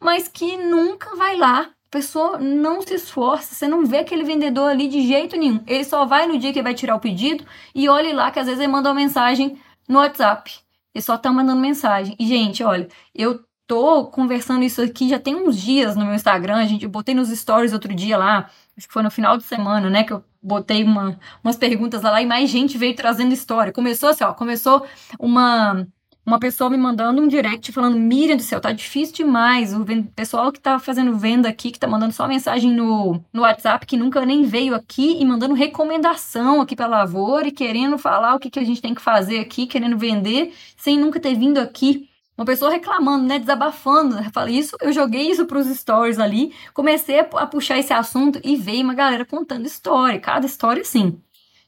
mas 0.00 0.28
que 0.28 0.56
nunca 0.56 1.16
vai 1.16 1.36
lá 1.36 1.75
pessoa 1.90 2.38
não 2.38 2.82
se 2.82 2.94
esforça, 2.94 3.54
você 3.54 3.68
não 3.68 3.84
vê 3.84 3.98
aquele 3.98 4.24
vendedor 4.24 4.70
ali 4.70 4.88
de 4.88 5.06
jeito 5.06 5.36
nenhum. 5.36 5.62
Ele 5.66 5.84
só 5.84 6.04
vai 6.04 6.26
no 6.26 6.38
dia 6.38 6.52
que 6.52 6.62
vai 6.62 6.74
tirar 6.74 6.96
o 6.96 7.00
pedido 7.00 7.44
e 7.74 7.88
olhe 7.88 8.12
lá 8.12 8.30
que 8.30 8.38
às 8.38 8.46
vezes 8.46 8.60
ele 8.60 8.72
manda 8.72 8.88
uma 8.88 8.94
mensagem 8.94 9.58
no 9.88 9.98
WhatsApp. 9.98 10.52
Ele 10.94 11.02
só 11.02 11.16
tá 11.16 11.30
mandando 11.32 11.60
mensagem. 11.60 12.16
E, 12.18 12.26
gente, 12.26 12.62
olha, 12.64 12.88
eu 13.14 13.44
tô 13.66 14.06
conversando 14.06 14.62
isso 14.62 14.80
aqui 14.80 15.08
já 15.08 15.18
tem 15.18 15.34
uns 15.34 15.60
dias 15.60 15.96
no 15.96 16.04
meu 16.04 16.14
Instagram. 16.14 16.66
Gente, 16.66 16.84
eu 16.84 16.90
botei 16.90 17.14
nos 17.14 17.28
stories 17.28 17.72
outro 17.72 17.94
dia 17.94 18.16
lá, 18.16 18.50
acho 18.76 18.86
que 18.86 18.92
foi 18.92 19.02
no 19.02 19.10
final 19.10 19.36
de 19.36 19.44
semana, 19.44 19.90
né? 19.90 20.04
Que 20.04 20.12
eu 20.12 20.24
botei 20.42 20.82
uma, 20.84 21.18
umas 21.42 21.56
perguntas 21.56 22.02
lá 22.02 22.22
e 22.22 22.26
mais 22.26 22.48
gente 22.48 22.78
veio 22.78 22.94
trazendo 22.94 23.32
história. 23.32 23.72
Começou 23.72 24.10
assim, 24.10 24.24
ó, 24.24 24.32
começou 24.32 24.86
uma 25.18 25.86
uma 26.26 26.40
pessoa 26.40 26.68
me 26.68 26.76
mandando 26.76 27.22
um 27.22 27.28
direct 27.28 27.70
falando: 27.70 27.96
Miriam 27.96 28.36
do 28.36 28.42
céu, 28.42 28.60
tá 28.60 28.72
difícil 28.72 29.14
demais. 29.14 29.72
O 29.72 29.84
pessoal 30.14 30.50
que 30.50 30.58
tá 30.58 30.78
fazendo 30.80 31.16
venda 31.16 31.48
aqui, 31.48 31.70
que 31.70 31.78
tá 31.78 31.86
mandando 31.86 32.12
só 32.12 32.26
mensagem 32.26 32.72
no, 32.72 33.22
no 33.32 33.42
WhatsApp, 33.42 33.86
que 33.86 33.96
nunca 33.96 34.26
nem 34.26 34.42
veio 34.42 34.74
aqui 34.74 35.16
e 35.20 35.24
mandando 35.24 35.54
recomendação 35.54 36.60
aqui 36.60 36.74
pra 36.74 36.88
lavoura 36.88 37.46
e 37.46 37.52
querendo 37.52 37.96
falar 37.96 38.34
o 38.34 38.40
que, 38.40 38.50
que 38.50 38.58
a 38.58 38.64
gente 38.64 38.82
tem 38.82 38.92
que 38.92 39.00
fazer 39.00 39.38
aqui, 39.38 39.66
querendo 39.68 39.96
vender, 39.96 40.52
sem 40.76 40.98
nunca 40.98 41.20
ter 41.20 41.36
vindo 41.36 41.58
aqui. 41.58 42.08
Uma 42.36 42.44
pessoa 42.44 42.70
reclamando, 42.70 43.24
né? 43.26 43.38
Desabafando. 43.38 44.18
Eu 44.18 44.30
falei 44.30 44.58
isso, 44.58 44.76
eu 44.80 44.92
joguei 44.92 45.30
isso 45.30 45.46
pros 45.46 45.68
stories 45.68 46.18
ali, 46.18 46.52
comecei 46.74 47.20
a, 47.20 47.24
puxar 47.24 47.78
esse 47.78 47.92
assunto 47.92 48.40
e 48.44 48.56
veio 48.56 48.82
uma 48.82 48.94
galera 48.94 49.24
contando 49.24 49.64
história. 49.64 50.20
Cada 50.20 50.44
história, 50.44 50.82
assim 50.82 51.20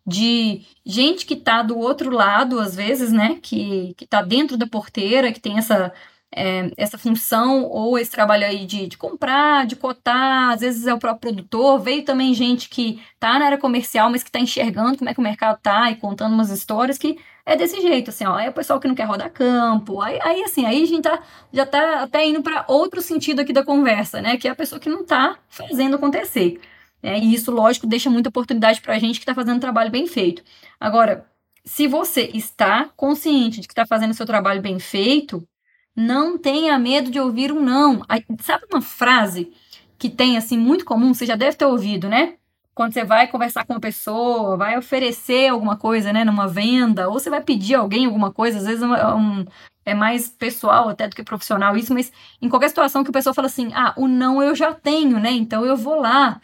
de 0.08 0.62
gente 0.84 1.26
que 1.26 1.34
está 1.34 1.62
do 1.62 1.78
outro 1.78 2.10
lado, 2.10 2.58
às 2.58 2.74
vezes, 2.74 3.12
né, 3.12 3.38
que, 3.42 3.94
que 3.94 4.06
tá 4.06 4.22
dentro 4.22 4.56
da 4.56 4.66
porteira, 4.66 5.30
que 5.30 5.38
tem 5.38 5.58
essa, 5.58 5.92
é, 6.34 6.70
essa 6.78 6.96
função 6.96 7.64
ou 7.64 7.98
esse 7.98 8.10
trabalho 8.10 8.46
aí 8.46 8.64
de, 8.64 8.86
de 8.86 8.96
comprar, 8.96 9.66
de 9.66 9.76
cotar, 9.76 10.54
às 10.54 10.60
vezes 10.62 10.86
é 10.86 10.94
o 10.94 10.98
próprio 10.98 11.32
produtor. 11.32 11.78
Veio 11.78 12.04
também 12.04 12.32
gente 12.32 12.70
que 12.70 13.02
está 13.14 13.38
na 13.38 13.44
área 13.46 13.58
comercial, 13.58 14.10
mas 14.10 14.22
que 14.22 14.30
está 14.30 14.40
enxergando 14.40 14.96
como 14.96 15.10
é 15.10 15.14
que 15.14 15.20
o 15.20 15.22
mercado 15.22 15.58
tá 15.62 15.90
e 15.90 15.96
contando 15.96 16.32
umas 16.32 16.50
histórias 16.50 16.96
que 16.96 17.18
é 17.44 17.54
desse 17.54 17.80
jeito, 17.82 18.08
assim, 18.10 18.24
ó. 18.24 18.34
Aí 18.34 18.46
é 18.46 18.50
o 18.50 18.52
pessoal 18.52 18.80
que 18.80 18.88
não 18.88 18.94
quer 18.94 19.04
rodar 19.04 19.30
campo, 19.30 20.00
aí, 20.00 20.18
aí 20.22 20.42
assim, 20.42 20.64
aí 20.64 20.82
a 20.82 20.86
gente 20.86 21.02
tá, 21.02 21.22
já 21.52 21.66
tá 21.66 22.02
até 22.02 22.26
indo 22.26 22.42
para 22.42 22.64
outro 22.68 23.02
sentido 23.02 23.40
aqui 23.40 23.52
da 23.52 23.64
conversa, 23.64 24.22
né, 24.22 24.36
que 24.38 24.48
é 24.48 24.50
a 24.50 24.56
pessoa 24.56 24.80
que 24.80 24.88
não 24.88 25.02
está 25.02 25.38
fazendo 25.48 25.96
acontecer. 25.96 26.60
Né? 27.02 27.18
E 27.18 27.34
isso, 27.34 27.50
lógico, 27.50 27.86
deixa 27.86 28.10
muita 28.10 28.28
oportunidade 28.28 28.80
para 28.80 28.94
a 28.94 28.98
gente 28.98 29.18
que 29.18 29.22
está 29.22 29.34
fazendo 29.34 29.56
um 29.56 29.60
trabalho 29.60 29.90
bem 29.90 30.06
feito. 30.06 30.42
Agora, 30.80 31.26
se 31.64 31.86
você 31.86 32.30
está 32.34 32.90
consciente 32.96 33.60
de 33.60 33.68
que 33.68 33.72
está 33.72 33.86
fazendo 33.86 34.14
seu 34.14 34.26
trabalho 34.26 34.62
bem 34.62 34.78
feito, 34.78 35.46
não 35.94 36.38
tenha 36.38 36.78
medo 36.78 37.10
de 37.10 37.20
ouvir 37.20 37.52
um 37.52 37.60
não. 37.60 38.02
Sabe 38.40 38.64
uma 38.72 38.80
frase 38.80 39.52
que 39.98 40.08
tem, 40.08 40.36
assim, 40.36 40.56
muito 40.56 40.84
comum? 40.84 41.12
Você 41.12 41.26
já 41.26 41.36
deve 41.36 41.56
ter 41.56 41.66
ouvido, 41.66 42.08
né? 42.08 42.36
Quando 42.74 42.92
você 42.92 43.04
vai 43.04 43.26
conversar 43.26 43.66
com 43.66 43.72
uma 43.74 43.80
pessoa, 43.80 44.56
vai 44.56 44.78
oferecer 44.78 45.48
alguma 45.48 45.76
coisa, 45.76 46.12
né, 46.12 46.24
numa 46.24 46.46
venda, 46.46 47.08
ou 47.08 47.18
você 47.18 47.28
vai 47.28 47.42
pedir 47.42 47.74
a 47.74 47.80
alguém 47.80 48.06
alguma 48.06 48.32
coisa, 48.32 48.58
às 48.58 48.64
vezes 48.66 48.80
é, 48.82 49.14
um, 49.14 49.44
é 49.84 49.94
mais 49.94 50.28
pessoal 50.28 50.88
até 50.88 51.08
do 51.08 51.16
que 51.16 51.24
profissional 51.24 51.76
isso, 51.76 51.92
mas 51.92 52.12
em 52.40 52.48
qualquer 52.48 52.68
situação 52.68 53.02
que 53.02 53.10
a 53.10 53.12
pessoa 53.12 53.34
fala 53.34 53.48
assim, 53.48 53.72
ah, 53.74 53.92
o 53.96 54.06
não 54.06 54.40
eu 54.40 54.54
já 54.54 54.72
tenho, 54.72 55.18
né, 55.18 55.32
então 55.32 55.66
eu 55.66 55.76
vou 55.76 56.00
lá, 56.00 56.40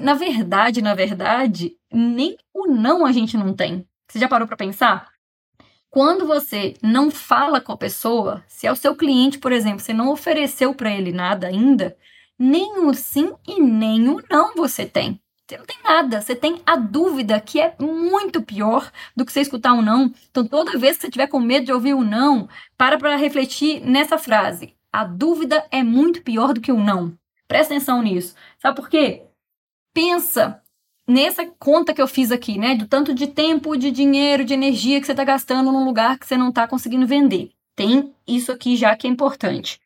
na 0.00 0.14
verdade, 0.14 0.82
na 0.82 0.94
verdade, 0.94 1.76
nem 1.92 2.36
o 2.52 2.66
não 2.66 3.04
a 3.04 3.12
gente 3.12 3.36
não 3.36 3.54
tem. 3.54 3.86
Você 4.08 4.18
já 4.18 4.28
parou 4.28 4.48
para 4.48 4.56
pensar? 4.56 5.08
Quando 5.90 6.26
você 6.26 6.74
não 6.82 7.10
fala 7.10 7.60
com 7.60 7.72
a 7.72 7.76
pessoa, 7.76 8.44
se 8.46 8.66
é 8.66 8.72
o 8.72 8.76
seu 8.76 8.94
cliente, 8.94 9.38
por 9.38 9.52
exemplo, 9.52 9.80
você 9.80 9.92
não 9.92 10.10
ofereceu 10.10 10.74
para 10.74 10.90
ele 10.90 11.12
nada 11.12 11.48
ainda, 11.48 11.96
nem 12.38 12.86
o 12.86 12.94
sim 12.94 13.32
e 13.46 13.60
nem 13.60 14.08
o 14.08 14.22
não 14.30 14.54
você 14.54 14.86
tem. 14.86 15.20
Você 15.46 15.58
não 15.58 15.66
tem 15.66 15.78
nada, 15.82 16.20
você 16.20 16.36
tem 16.36 16.62
a 16.64 16.76
dúvida, 16.76 17.40
que 17.40 17.60
é 17.60 17.74
muito 17.80 18.40
pior 18.40 18.88
do 19.16 19.24
que 19.24 19.32
você 19.32 19.40
escutar 19.40 19.72
um 19.72 19.82
não. 19.82 20.12
Então, 20.30 20.46
toda 20.46 20.78
vez 20.78 20.96
que 20.96 21.02
você 21.02 21.10
tiver 21.10 21.26
com 21.26 21.40
medo 21.40 21.66
de 21.66 21.72
ouvir 21.72 21.92
um 21.92 22.04
não, 22.04 22.48
para 22.78 22.96
para 22.96 23.16
refletir 23.16 23.80
nessa 23.80 24.16
frase. 24.16 24.76
A 24.92 25.02
dúvida 25.04 25.66
é 25.72 25.82
muito 25.82 26.22
pior 26.22 26.52
do 26.52 26.60
que 26.60 26.70
o 26.70 26.78
não. 26.78 27.16
Presta 27.48 27.74
atenção 27.74 28.00
nisso. 28.00 28.36
Sabe 28.60 28.76
por 28.76 28.88
quê? 28.88 29.24
Pensa 29.92 30.62
nessa 31.06 31.44
conta 31.58 31.92
que 31.92 32.00
eu 32.00 32.06
fiz 32.06 32.30
aqui, 32.30 32.58
né? 32.58 32.74
Do 32.74 32.86
tanto 32.86 33.12
de 33.12 33.26
tempo, 33.26 33.76
de 33.76 33.90
dinheiro, 33.90 34.44
de 34.44 34.54
energia 34.54 35.00
que 35.00 35.06
você 35.06 35.12
está 35.12 35.24
gastando 35.24 35.72
num 35.72 35.84
lugar 35.84 36.18
que 36.18 36.26
você 36.26 36.36
não 36.36 36.50
está 36.50 36.68
conseguindo 36.68 37.06
vender. 37.06 37.50
Tem 37.74 38.14
isso 38.26 38.52
aqui 38.52 38.76
já 38.76 38.94
que 38.96 39.06
é 39.06 39.10
importante. 39.10 39.80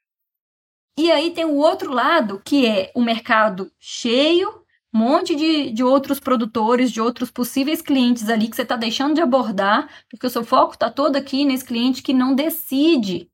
E 0.97 1.11
aí 1.11 1.33
tem 1.33 1.45
o 1.45 1.57
outro 1.57 1.93
lado, 1.93 2.41
que 2.45 2.67
é 2.67 2.93
o 2.95 3.03
mercado 3.03 3.71
cheio, 3.81 4.49
um 4.93 4.99
monte 4.99 5.35
de, 5.35 5.73
de 5.73 5.83
outros 5.83 6.21
produtores, 6.21 6.93
de 6.93 7.01
outros 7.01 7.31
possíveis 7.31 7.83
clientes 7.83 8.29
ali 8.29 8.47
que 8.47 8.55
você 8.55 8.63
está 8.63 8.77
deixando 8.77 9.15
de 9.15 9.21
abordar, 9.21 9.89
porque 10.09 10.27
o 10.27 10.31
seu 10.31 10.45
foco 10.45 10.75
está 10.75 10.89
todo 10.89 11.17
aqui 11.17 11.45
nesse 11.45 11.65
cliente 11.65 12.03
que 12.03 12.15
não 12.15 12.35
decide. 12.35 13.29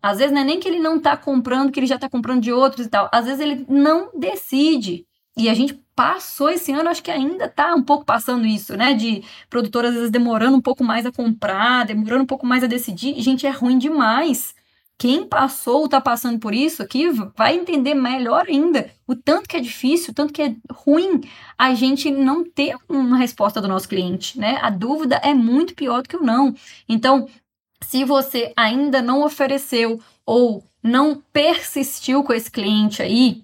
Às 0.00 0.18
vezes 0.18 0.32
não 0.32 0.42
é 0.42 0.44
nem 0.44 0.60
que 0.60 0.68
ele 0.68 0.78
não 0.78 0.98
está 0.98 1.16
comprando, 1.16 1.72
que 1.72 1.80
ele 1.80 1.86
já 1.86 1.96
está 1.96 2.08
comprando 2.08 2.42
de 2.42 2.52
outros 2.52 2.86
e 2.86 2.90
tal. 2.90 3.08
Às 3.10 3.24
vezes 3.24 3.40
ele 3.40 3.66
não 3.68 4.10
decide. 4.16 5.06
E 5.36 5.48
a 5.48 5.54
gente 5.54 5.82
passou 5.94 6.50
esse 6.50 6.72
ano, 6.72 6.90
acho 6.90 7.02
que 7.02 7.10
ainda 7.10 7.46
está 7.46 7.74
um 7.74 7.82
pouco 7.82 8.04
passando 8.04 8.46
isso, 8.46 8.76
né? 8.76 8.94
De 8.94 9.22
produtoras 9.48 9.90
às 9.90 9.96
vezes 9.96 10.10
demorando 10.10 10.56
um 10.56 10.60
pouco 10.60 10.82
mais 10.82 11.06
a 11.06 11.12
comprar, 11.12 11.86
demorando 11.86 12.24
um 12.24 12.26
pouco 12.26 12.46
mais 12.46 12.64
a 12.64 12.66
decidir. 12.66 13.20
Gente, 13.20 13.46
é 13.46 13.50
ruim 13.50 13.78
demais. 13.78 14.54
Quem 14.96 15.26
passou 15.26 15.78
ou 15.78 15.84
está 15.86 16.00
passando 16.00 16.38
por 16.38 16.54
isso 16.54 16.82
aqui 16.82 17.08
vai 17.36 17.56
entender 17.56 17.94
melhor 17.94 18.46
ainda 18.48 18.90
o 19.06 19.16
tanto 19.16 19.48
que 19.48 19.56
é 19.56 19.60
difícil, 19.60 20.12
o 20.12 20.14
tanto 20.14 20.32
que 20.32 20.42
é 20.42 20.54
ruim 20.70 21.20
a 21.58 21.74
gente 21.74 22.10
não 22.10 22.44
ter 22.44 22.76
uma 22.88 23.16
resposta 23.16 23.60
do 23.60 23.66
nosso 23.68 23.88
cliente, 23.88 24.38
né? 24.38 24.58
A 24.62 24.70
dúvida 24.70 25.16
é 25.16 25.34
muito 25.34 25.74
pior 25.74 26.02
do 26.02 26.08
que 26.08 26.16
o 26.16 26.22
não. 26.22 26.54
Então, 26.88 27.28
se 27.82 28.04
você 28.04 28.52
ainda 28.56 29.02
não 29.02 29.24
ofereceu 29.24 30.00
ou 30.24 30.64
não 30.82 31.20
persistiu 31.32 32.22
com 32.22 32.32
esse 32.32 32.50
cliente 32.50 33.02
aí, 33.02 33.42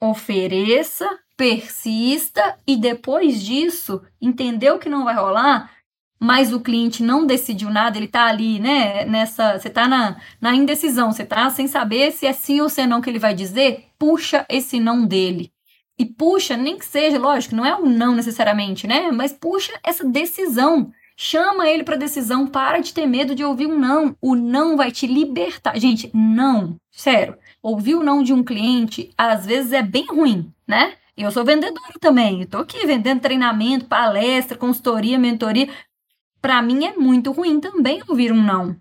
ofereça 0.00 1.08
persista 1.38 2.58
e 2.66 2.76
depois 2.76 3.40
disso 3.40 4.02
entendeu 4.20 4.76
que 4.76 4.88
não 4.88 5.04
vai 5.04 5.14
rolar, 5.14 5.70
mas 6.18 6.52
o 6.52 6.60
cliente 6.60 7.00
não 7.00 7.24
decidiu 7.24 7.70
nada, 7.70 7.96
ele 7.96 8.08
tá 8.08 8.24
ali, 8.26 8.58
né, 8.58 9.04
nessa, 9.04 9.56
você 9.56 9.70
tá 9.70 9.86
na, 9.86 10.20
na 10.40 10.52
indecisão, 10.52 11.12
você 11.12 11.24
tá 11.24 11.48
sem 11.48 11.68
saber 11.68 12.10
se 12.10 12.26
é 12.26 12.32
sim 12.32 12.60
ou 12.60 12.68
se 12.68 12.80
é 12.80 12.86
não 12.88 13.00
que 13.00 13.08
ele 13.08 13.20
vai 13.20 13.34
dizer, 13.34 13.84
puxa 13.96 14.44
esse 14.48 14.80
não 14.80 15.06
dele. 15.06 15.52
E 15.96 16.04
puxa, 16.04 16.56
nem 16.56 16.76
que 16.76 16.84
seja, 16.84 17.18
lógico, 17.18 17.54
não 17.54 17.64
é 17.64 17.74
um 17.76 17.86
não 17.86 18.14
necessariamente, 18.16 18.86
né? 18.86 19.10
Mas 19.10 19.32
puxa 19.32 19.72
essa 19.82 20.04
decisão. 20.04 20.92
Chama 21.16 21.68
ele 21.68 21.82
para 21.82 21.96
decisão, 21.96 22.46
para 22.46 22.78
de 22.78 22.94
ter 22.94 23.04
medo 23.04 23.34
de 23.34 23.42
ouvir 23.42 23.66
um 23.66 23.76
não. 23.76 24.16
O 24.20 24.36
não 24.36 24.76
vai 24.76 24.92
te 24.92 25.08
libertar. 25.08 25.76
Gente, 25.76 26.08
não, 26.14 26.76
sério. 26.92 27.36
Ouvir 27.60 27.96
o 27.96 28.04
não 28.04 28.22
de 28.22 28.32
um 28.32 28.44
cliente 28.44 29.10
às 29.18 29.44
vezes 29.44 29.72
é 29.72 29.82
bem 29.82 30.06
ruim, 30.06 30.52
né? 30.64 30.94
Eu 31.18 31.32
sou 31.32 31.44
vendedora 31.44 31.94
também. 32.00 32.42
Estou 32.42 32.60
aqui 32.60 32.86
vendendo 32.86 33.20
treinamento, 33.20 33.86
palestra, 33.86 34.56
consultoria, 34.56 35.18
mentoria. 35.18 35.68
Para 36.40 36.62
mim 36.62 36.86
é 36.86 36.96
muito 36.96 37.32
ruim 37.32 37.58
também 37.58 38.00
ouvir 38.06 38.30
um 38.30 38.40
não. 38.40 38.76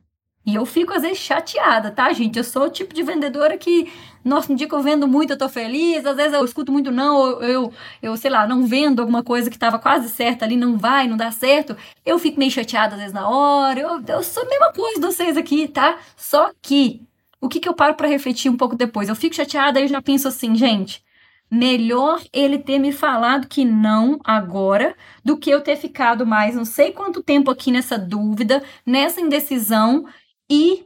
E 0.45 0.53
eu 0.53 0.63
fico 0.63 0.93
às 0.93 1.01
vezes 1.01 1.17
chateada, 1.17 1.89
tá, 1.89 2.13
gente? 2.13 2.37
Eu 2.37 2.43
sou 2.43 2.65
o 2.65 2.69
tipo 2.69 2.93
de 2.93 3.01
vendedora 3.01 3.57
que, 3.57 3.91
nossa, 4.23 4.53
um 4.53 4.55
dia 4.55 4.67
que 4.67 4.75
eu 4.75 4.83
vendo 4.83 5.07
muito, 5.07 5.33
eu 5.33 5.37
tô 5.37 5.49
feliz, 5.49 6.05
às 6.05 6.15
vezes 6.15 6.31
eu 6.31 6.45
escuto 6.45 6.71
muito 6.71 6.91
não, 6.91 7.41
eu, 7.41 7.73
eu, 8.03 8.15
sei 8.15 8.29
lá, 8.29 8.47
não 8.47 8.65
vendo 8.65 9.01
alguma 9.01 9.23
coisa 9.23 9.49
que 9.49 9.57
tava 9.57 9.79
quase 9.79 10.07
certa 10.07 10.45
ali, 10.45 10.55
não 10.55 10.77
vai, 10.77 11.07
não 11.07 11.17
dá 11.17 11.31
certo. 11.31 11.75
Eu 12.05 12.19
fico 12.19 12.39
meio 12.39 12.51
chateada 12.51 12.93
às 12.93 12.99
vezes 12.99 13.13
na 13.13 13.27
hora. 13.27 13.79
Eu, 13.79 14.01
eu 14.07 14.23
sou 14.23 14.43
a 14.43 14.45
mesma 14.47 14.71
coisa 14.71 15.01
de 15.01 15.05
vocês 15.07 15.35
aqui, 15.37 15.67
tá? 15.67 15.97
Só 16.15 16.51
que 16.61 17.01
o 17.41 17.49
que, 17.49 17.59
que 17.59 17.67
eu 17.67 17.73
paro 17.73 17.95
para 17.95 18.07
refletir 18.07 18.49
um 18.49 18.55
pouco 18.57 18.75
depois? 18.75 19.09
Eu 19.09 19.15
fico 19.15 19.35
chateada 19.35 19.81
e 19.81 19.87
já 19.87 20.01
penso 20.03 20.27
assim, 20.27 20.55
gente, 20.55 21.03
melhor 21.49 22.21
ele 22.33 22.59
ter 22.59 22.77
me 22.79 22.91
falado 22.91 23.47
que 23.47 23.63
não 23.63 24.19
agora 24.23 24.95
do 25.23 25.37
que 25.37 25.49
eu 25.49 25.61
ter 25.61 25.77
ficado 25.77 26.25
mais 26.25 26.55
não 26.55 26.65
sei 26.65 26.91
quanto 26.91 27.23
tempo 27.23 27.49
aqui 27.49 27.71
nessa 27.71 27.97
dúvida, 27.97 28.61
nessa 28.85 29.21
indecisão 29.21 30.05
e 30.49 30.85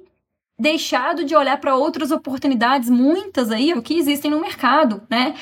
deixado 0.59 1.23
de 1.23 1.35
olhar 1.35 1.59
para 1.59 1.75
outras 1.75 2.11
oportunidades, 2.11 2.87
muitas 2.89 3.49
aí, 3.49 3.73
o 3.73 3.81
que 3.81 3.95
existem 3.95 4.29
no 4.29 4.39
mercado, 4.39 5.01
né? 5.09 5.35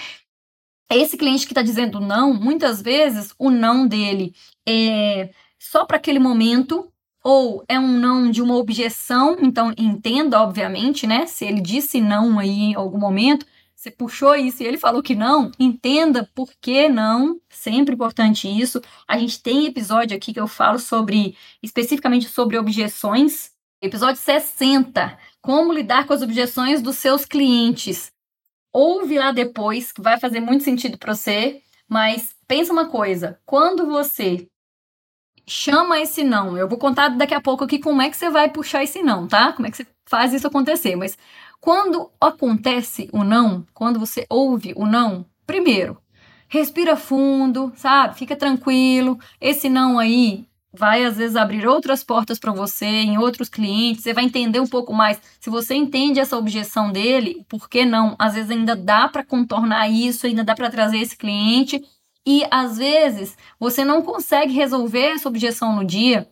Esse 0.90 1.18
cliente 1.18 1.46
que 1.46 1.52
está 1.52 1.62
dizendo 1.62 2.00
não, 2.00 2.34
muitas 2.34 2.82
vezes 2.82 3.34
o 3.38 3.52
não 3.52 3.86
dele 3.86 4.34
é 4.68 5.30
só 5.60 5.86
para 5.86 5.98
aquele 5.98 6.20
momento, 6.20 6.90
ou 7.22 7.64
é 7.68 7.78
um 7.78 7.88
não 7.88 8.32
de 8.32 8.42
uma 8.42 8.56
objeção, 8.56 9.38
então 9.42 9.74
entenda, 9.78 10.42
obviamente, 10.42 11.06
né? 11.06 11.26
Se 11.26 11.46
ele 11.46 11.60
disse 11.60 12.00
não 12.00 12.40
aí 12.40 12.72
em 12.72 12.76
algum 12.76 12.98
momento, 12.98 13.46
você 13.80 13.90
puxou 13.90 14.36
isso 14.36 14.62
e 14.62 14.66
ele 14.66 14.78
falou 14.78 15.02
que 15.02 15.16
não, 15.16 15.54
entenda 15.58 16.30
por 16.36 16.52
que 16.60 16.90
não. 16.90 17.40
Sempre 17.50 17.94
importante 17.96 18.46
isso. 18.46 18.82
A 19.08 19.18
gente 19.18 19.42
tem 19.42 19.66
episódio 19.66 20.18
aqui 20.18 20.34
que 20.34 20.40
eu 20.40 20.50
falo 20.50 20.78
sobre, 20.78 21.38
especificamente 21.64 22.28
sobre 22.28 22.58
objeções. 22.58 23.54
Episódio 23.82 24.22
60. 24.22 25.18
Como 25.42 25.72
lidar 25.72 26.06
com 26.06 26.12
as 26.12 26.22
objeções 26.22 26.82
dos 26.82 26.98
seus 26.98 27.24
clientes. 27.24 28.12
Ouve 28.74 29.18
lá 29.18 29.32
depois, 29.32 29.94
que 29.94 30.02
vai 30.02 30.20
fazer 30.20 30.42
muito 30.42 30.66
sentido 30.66 30.98
para 30.98 31.16
você. 31.16 31.62
Mas 31.88 32.36
pensa 32.46 32.74
uma 32.74 32.90
coisa: 32.90 33.40
quando 33.46 33.86
você 33.86 34.46
chama 35.48 36.02
esse 36.02 36.22
não, 36.22 36.58
eu 36.58 36.68
vou 36.68 36.78
contar 36.78 37.08
daqui 37.10 37.34
a 37.34 37.42
pouco 37.42 37.64
aqui 37.64 37.80
como 37.80 38.02
é 38.02 38.10
que 38.10 38.18
você 38.18 38.30
vai 38.30 38.50
puxar 38.50 38.84
esse 38.84 39.02
não, 39.02 39.26
tá? 39.26 39.54
Como 39.54 39.68
é 39.68 39.72
que 39.72 39.78
você 39.78 39.88
faz 40.10 40.34
isso 40.34 40.48
acontecer. 40.48 40.96
Mas 40.96 41.18
quando 41.60 42.12
acontece 42.20 43.10
o 43.12 43.24
não, 43.24 43.66
quando 43.74 44.00
você 44.00 44.26
ouve 44.30 44.74
o 44.76 44.86
não, 44.86 45.26
primeiro, 45.46 45.98
respira 46.48 46.96
fundo, 46.96 47.72
sabe? 47.76 48.18
Fica 48.18 48.36
tranquilo. 48.36 49.20
Esse 49.40 49.70
não 49.70 50.00
aí 50.00 50.48
vai 50.72 51.04
às 51.04 51.18
vezes 51.18 51.36
abrir 51.36 51.68
outras 51.68 52.04
portas 52.04 52.38
para 52.38 52.52
você 52.52 52.86
em 52.86 53.18
outros 53.18 53.50
clientes, 53.50 54.04
você 54.04 54.14
vai 54.14 54.24
entender 54.24 54.60
um 54.60 54.68
pouco 54.68 54.94
mais. 54.94 55.20
Se 55.40 55.50
você 55.50 55.74
entende 55.76 56.20
essa 56.20 56.38
objeção 56.38 56.92
dele, 56.92 57.46
por 57.50 57.68
que 57.68 57.86
não? 57.86 58.16
Às 58.20 58.36
vezes 58.36 58.52
ainda 58.52 58.76
dá 58.76 59.08
para 59.08 59.26
contornar 59.26 59.90
isso, 59.90 60.28
ainda 60.28 60.44
dá 60.44 60.56
para 60.56 60.70
trazer 60.70 61.00
esse 61.00 61.18
cliente 61.18 61.84
e 62.26 62.46
às 62.52 62.78
vezes 62.78 63.36
você 63.60 63.84
não 63.84 64.02
consegue 64.02 64.54
resolver 64.54 65.14
essa 65.14 65.28
objeção 65.28 65.76
no 65.76 65.84
dia, 65.84 66.30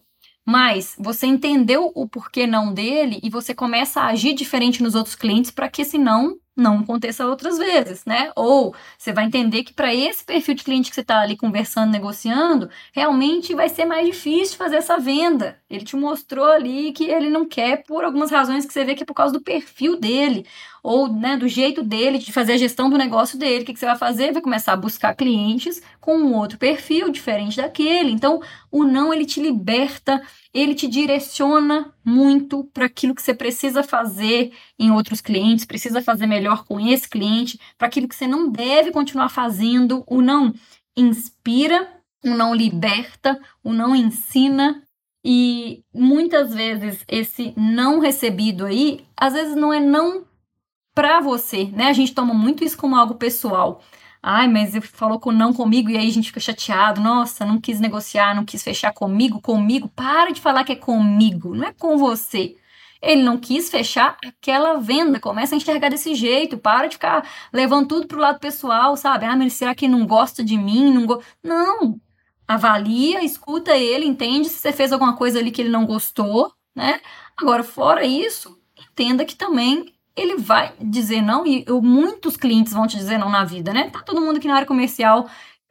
mas 0.47 0.95
você 0.97 1.27
entendeu 1.27 1.91
o 1.93 2.07
porquê 2.07 2.47
não 2.47 2.73
dele 2.73 3.19
e 3.21 3.29
você 3.29 3.53
começa 3.53 3.99
a 3.99 4.07
agir 4.07 4.33
diferente 4.33 4.81
nos 4.81 4.95
outros 4.95 5.13
clientes 5.13 5.51
para 5.51 5.67
que 5.67 5.81
esse 5.81 5.97
não 5.97 6.37
não 6.55 6.79
aconteça 6.79 7.27
outras 7.27 7.57
vezes, 7.59 8.03
né? 8.03 8.31
Ou 8.35 8.73
você 8.97 9.13
vai 9.13 9.25
entender 9.25 9.63
que 9.63 9.73
para 9.73 9.93
esse 9.93 10.23
perfil 10.25 10.55
de 10.55 10.63
cliente 10.63 10.89
que 10.89 10.95
você 10.95 11.01
está 11.01 11.19
ali 11.19 11.37
conversando, 11.37 11.91
negociando, 11.91 12.67
realmente 12.91 13.53
vai 13.53 13.69
ser 13.69 13.85
mais 13.85 14.07
difícil 14.07 14.57
fazer 14.57 14.77
essa 14.77 14.97
venda. 14.97 15.59
Ele 15.69 15.83
te 15.83 15.95
mostrou 15.95 16.45
ali 16.45 16.91
que 16.93 17.05
ele 17.05 17.29
não 17.29 17.45
quer 17.45 17.83
por 17.83 18.03
algumas 18.03 18.31
razões 18.31 18.65
que 18.65 18.73
você 18.73 18.85
vê 18.85 18.95
que 18.95 19.03
é 19.03 19.05
por 19.05 19.13
causa 19.13 19.33
do 19.33 19.41
perfil 19.41 19.99
dele, 19.99 20.45
ou 20.81 21.11
né, 21.11 21.35
do 21.35 21.47
jeito 21.47 21.83
dele 21.83 22.17
de 22.17 22.31
fazer 22.31 22.53
a 22.53 22.57
gestão 22.57 22.89
do 22.89 22.97
negócio 22.97 23.37
dele. 23.37 23.63
O 23.63 23.65
que, 23.65 23.73
que 23.73 23.79
você 23.79 23.85
vai 23.85 23.97
fazer? 23.97 24.31
Vai 24.31 24.41
começar 24.41 24.73
a 24.73 24.77
buscar 24.77 25.15
clientes 25.15 25.81
com 25.99 26.17
um 26.17 26.35
outro 26.35 26.57
perfil 26.57 27.11
diferente 27.11 27.57
daquele. 27.57 28.11
Então, 28.11 28.41
o 28.71 28.83
não 28.83 29.13
ele 29.13 29.25
te 29.25 29.41
liberta 29.41 30.21
ele 30.57 30.73
te 30.73 30.87
direciona 30.87 31.93
muito 32.03 32.63
para 32.73 32.85
aquilo 32.85 33.13
que 33.13 33.21
você 33.21 33.31
precisa 33.31 33.83
fazer 33.83 34.51
em 34.79 34.91
outros 34.91 35.21
clientes, 35.21 35.65
precisa 35.65 36.01
fazer 36.01 36.25
melhor 36.25 36.65
com 36.65 36.79
esse 36.79 37.07
cliente, 37.07 37.59
para 37.77 37.87
aquilo 37.87 38.07
que 38.07 38.15
você 38.15 38.25
não 38.25 38.49
deve 38.49 38.91
continuar 38.91 39.29
fazendo. 39.29 40.03
O 40.07 40.19
não 40.19 40.51
inspira, 40.95 41.87
o 42.25 42.29
não 42.29 42.55
liberta, 42.55 43.39
o 43.63 43.71
não 43.71 43.95
ensina. 43.95 44.81
E 45.29 45.83
muitas 45.93 46.53
vezes 46.53 47.03
esse 47.05 47.53
não 47.57 47.99
recebido 47.99 48.65
aí, 48.65 49.05
às 49.17 49.33
vezes 49.33 49.57
não 49.57 49.73
é 49.73 49.79
não 49.81 50.25
para 50.95 51.19
você, 51.19 51.65
né? 51.65 51.89
A 51.89 51.93
gente 51.93 52.13
toma 52.13 52.33
muito 52.33 52.63
isso 52.63 52.77
como 52.77 52.95
algo 52.95 53.15
pessoal. 53.15 53.81
Ai, 54.23 54.47
mas 54.47 54.73
ele 54.73 54.85
falou 54.87 55.19
com 55.19 55.33
não 55.33 55.51
comigo 55.53 55.89
e 55.89 55.97
aí 55.97 56.07
a 56.07 56.13
gente 56.13 56.29
fica 56.29 56.39
chateado. 56.39 57.01
Nossa, 57.01 57.45
não 57.45 57.59
quis 57.59 57.77
negociar, 57.81 58.33
não 58.33 58.45
quis 58.45 58.63
fechar 58.63 58.93
comigo, 58.93 59.41
comigo. 59.41 59.89
Para 59.89 60.31
de 60.31 60.39
falar 60.39 60.63
que 60.63 60.71
é 60.71 60.75
comigo, 60.77 61.53
não 61.53 61.67
é 61.67 61.73
com 61.73 61.97
você. 61.97 62.55
Ele 63.01 63.21
não 63.21 63.37
quis 63.37 63.69
fechar 63.69 64.17
aquela 64.25 64.75
venda. 64.75 65.19
Começa 65.19 65.55
a 65.55 65.57
enxergar 65.57 65.89
desse 65.89 66.15
jeito. 66.15 66.57
Para 66.57 66.87
de 66.87 66.95
ficar 66.95 67.27
levando 67.51 67.89
tudo 67.89 68.07
pro 68.07 68.19
lado 68.19 68.39
pessoal, 68.39 68.95
sabe? 68.95 69.25
Ah, 69.25 69.35
mas 69.35 69.53
será 69.53 69.75
que 69.75 69.89
não 69.89 70.07
gosta 70.07 70.41
de 70.41 70.57
mim? 70.57 70.93
Não, 70.93 71.05
go... 71.05 71.21
não. 71.43 71.99
Avalia, 72.47 73.23
escuta 73.23 73.75
ele, 73.75 74.05
entende 74.05 74.47
se 74.49 74.59
você 74.59 74.71
fez 74.71 74.93
alguma 74.93 75.15
coisa 75.15 75.39
ali 75.39 75.51
que 75.51 75.61
ele 75.61 75.69
não 75.69 75.85
gostou, 75.85 76.51
né? 76.75 77.01
Agora, 77.35 77.63
fora 77.63 78.05
isso, 78.05 78.57
entenda 78.91 79.25
que 79.25 79.35
também 79.35 79.93
ele 80.15 80.37
vai 80.37 80.73
dizer 80.81 81.21
não, 81.21 81.45
e 81.45 81.63
eu, 81.67 81.81
muitos 81.81 82.37
clientes 82.37 82.73
vão 82.73 82.87
te 82.87 82.97
dizer 82.97 83.17
não 83.17 83.29
na 83.29 83.43
vida, 83.43 83.73
né? 83.73 83.89
Tá 83.89 84.01
todo 84.01 84.21
mundo 84.21 84.37
aqui 84.37 84.47
na 84.47 84.55
área 84.55 84.67
comercial 84.67 85.27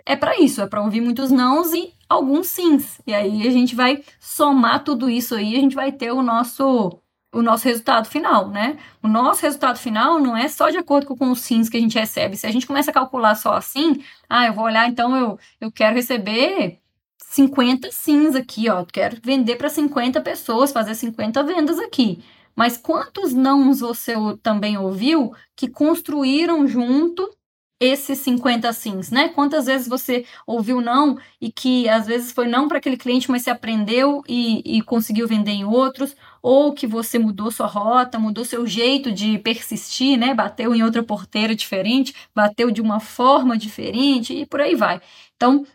é 0.07 0.15
para 0.15 0.39
isso, 0.39 0.63
é 0.63 0.67
para 0.69 0.81
ouvir 0.81 1.01
muitos 1.01 1.33
nãos 1.33 1.73
e 1.73 1.93
alguns 2.09 2.47
sims. 2.47 3.01
E 3.05 3.13
aí 3.13 3.47
a 3.47 3.51
gente 3.51 3.75
vai 3.75 4.05
somar 4.21 4.85
tudo 4.85 5.11
isso 5.11 5.35
aí, 5.35 5.57
a 5.57 5.61
gente 5.61 5.75
vai 5.75 5.91
ter 5.91 6.13
o 6.13 6.23
nosso 6.23 7.01
o 7.33 7.43
nosso 7.43 7.65
resultado 7.65 8.09
final, 8.09 8.49
né? 8.49 8.79
O 9.03 9.09
nosso 9.09 9.43
resultado 9.43 9.79
final 9.79 10.19
não 10.19 10.37
é 10.37 10.49
só 10.49 10.71
de 10.71 10.79
acordo 10.79 11.15
com 11.17 11.31
os 11.31 11.41
sims 11.41 11.69
que 11.69 11.77
a 11.77 11.81
gente 11.81 11.99
recebe. 11.99 12.37
Se 12.37 12.47
a 12.47 12.51
gente 12.51 12.67
começa 12.67 12.91
a 12.91 12.95
calcular 12.95 13.35
só 13.35 13.55
assim, 13.55 14.03
ah, 14.29 14.47
eu 14.47 14.55
vou 14.55 14.65
olhar, 14.65 14.89
então 14.89 15.17
eu, 15.17 15.39
eu 15.61 15.71
quero 15.71 15.95
receber 15.95 16.81
50 17.19 17.91
sims 17.93 18.35
aqui, 18.35 18.69
ó, 18.71 18.85
quero 18.85 19.19
vender 19.23 19.57
para 19.57 19.69
50 19.69 20.21
pessoas, 20.23 20.73
fazer 20.73 20.95
50 20.95 21.43
vendas 21.43 21.79
aqui. 21.79 22.23
Mas 22.55 22.79
quantos 22.79 23.35
nãos 23.35 23.81
você 23.81 24.15
também 24.43 24.79
ouviu 24.79 25.35
que 25.55 25.69
construíram 25.69 26.67
junto 26.67 27.31
esses 27.79 28.19
50 28.21 28.73
sims, 28.73 29.11
né? 29.11 29.29
Quantas 29.29 29.67
vezes 29.67 29.87
você 29.87 30.25
ouviu 30.47 30.81
não 30.81 31.19
e 31.41 31.53
que 31.53 31.89
às 31.89 32.07
vezes 32.07 32.33
foi 32.33 32.47
não 32.49 32.69
para 32.69 32.79
aquele 32.79 32.97
cliente, 32.97 33.31
mas 33.31 33.43
você 33.43 33.51
aprendeu 33.51 34.23
e, 34.27 34.79
e, 34.79 34.83
conseguiu 34.83 35.29
vender 35.29 35.53
em 35.53 35.65
outros, 35.65 36.17
ou 36.49 36.73
que 36.73 36.87
você 36.87 37.19
mudou 37.19 37.51
sua 37.51 37.67
rota, 37.67 38.21
mudou 38.21 38.45
seu 38.45 38.65
jeito 38.69 39.11
de 39.11 39.37
persistir, 39.37 40.17
né? 40.17 40.33
Bateu 40.33 40.73
em 40.77 40.85
outra 40.85 41.03
porteira 41.03 41.57
diferente, 41.57 42.15
bateu 42.33 42.71
de 42.71 42.81
uma 42.81 43.01
forma 43.01 43.59
diferente 43.59 44.33
e 44.33 44.47
por 44.47 44.61
aí 44.61 44.77
vai. 44.77 45.01
Então, 45.35 45.67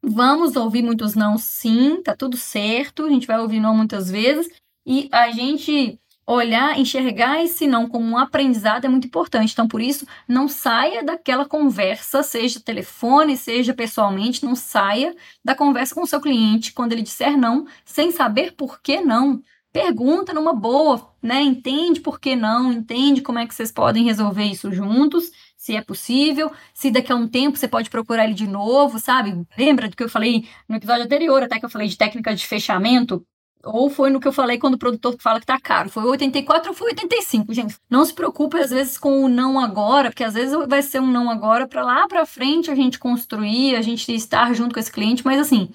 vamos 0.00 0.54
ouvir 0.54 0.80
muitos 0.80 1.16
não, 1.16 1.36
sim, 1.36 2.00
tá 2.04 2.14
tudo 2.14 2.36
certo, 2.36 3.04
a 3.04 3.10
gente 3.10 3.26
vai 3.26 3.40
ouvir 3.40 3.58
não 3.58 3.76
muitas 3.76 4.08
vezes 4.08 4.48
e 4.86 5.08
a 5.10 5.28
gente 5.32 5.98
olhar, 6.24 6.78
enxergar 6.78 7.42
esse 7.42 7.66
não 7.66 7.88
como 7.88 8.06
um 8.06 8.16
aprendizado 8.16 8.84
é 8.84 8.88
muito 8.88 9.08
importante. 9.08 9.52
Então, 9.52 9.66
por 9.66 9.82
isso, 9.82 10.06
não 10.28 10.46
saia 10.46 11.02
daquela 11.02 11.44
conversa, 11.46 12.22
seja 12.22 12.60
telefone, 12.60 13.36
seja 13.36 13.74
pessoalmente, 13.74 14.44
não 14.44 14.54
saia 14.54 15.16
da 15.44 15.56
conversa 15.56 15.96
com 15.96 16.02
o 16.02 16.06
seu 16.06 16.20
cliente 16.20 16.72
quando 16.72 16.92
ele 16.92 17.02
disser 17.02 17.36
não, 17.36 17.66
sem 17.84 18.12
saber 18.12 18.52
por 18.52 18.80
que 18.80 19.00
não. 19.00 19.42
Pergunta 19.72 20.34
numa 20.34 20.52
boa, 20.52 21.14
né? 21.22 21.40
Entende 21.40 21.98
por 22.00 22.20
que 22.20 22.36
não, 22.36 22.70
entende 22.70 23.22
como 23.22 23.38
é 23.38 23.46
que 23.46 23.54
vocês 23.54 23.72
podem 23.72 24.04
resolver 24.04 24.44
isso 24.44 24.70
juntos, 24.70 25.30
se 25.56 25.74
é 25.74 25.80
possível, 25.80 26.52
se 26.74 26.90
daqui 26.90 27.10
a 27.10 27.16
um 27.16 27.26
tempo 27.26 27.56
você 27.56 27.66
pode 27.66 27.88
procurar 27.88 28.24
ele 28.24 28.34
de 28.34 28.46
novo, 28.46 28.98
sabe? 28.98 29.46
Lembra 29.56 29.88
do 29.88 29.96
que 29.96 30.02
eu 30.02 30.10
falei 30.10 30.46
no 30.68 30.76
episódio 30.76 31.04
anterior, 31.04 31.42
até 31.42 31.58
que 31.58 31.64
eu 31.64 31.70
falei 31.70 31.88
de 31.88 31.96
técnica 31.96 32.34
de 32.34 32.46
fechamento? 32.46 33.24
Ou 33.64 33.88
foi 33.88 34.10
no 34.10 34.20
que 34.20 34.26
eu 34.28 34.32
falei 34.32 34.58
quando 34.58 34.74
o 34.74 34.78
produtor 34.78 35.16
fala 35.20 35.38
que 35.40 35.46
tá 35.46 35.58
caro. 35.58 35.88
Foi 35.88 36.02
84 36.04 36.70
ou 36.70 36.76
foi 36.76 36.88
85, 36.88 37.54
gente. 37.54 37.76
Não 37.88 38.04
se 38.04 38.12
preocupe 38.12 38.58
às 38.58 38.70
vezes 38.70 38.98
com 38.98 39.24
o 39.24 39.28
não 39.28 39.58
agora, 39.58 40.10
porque 40.10 40.24
às 40.24 40.34
vezes 40.34 40.54
vai 40.68 40.82
ser 40.82 41.00
um 41.00 41.06
não 41.06 41.30
agora 41.30 41.66
para 41.66 41.82
lá 41.82 42.08
para 42.08 42.26
frente 42.26 42.70
a 42.70 42.74
gente 42.74 42.98
construir, 42.98 43.76
a 43.76 43.80
gente 43.80 44.12
estar 44.12 44.52
junto 44.52 44.74
com 44.74 44.80
esse 44.80 44.90
cliente, 44.90 45.24
mas 45.24 45.40
assim, 45.40 45.70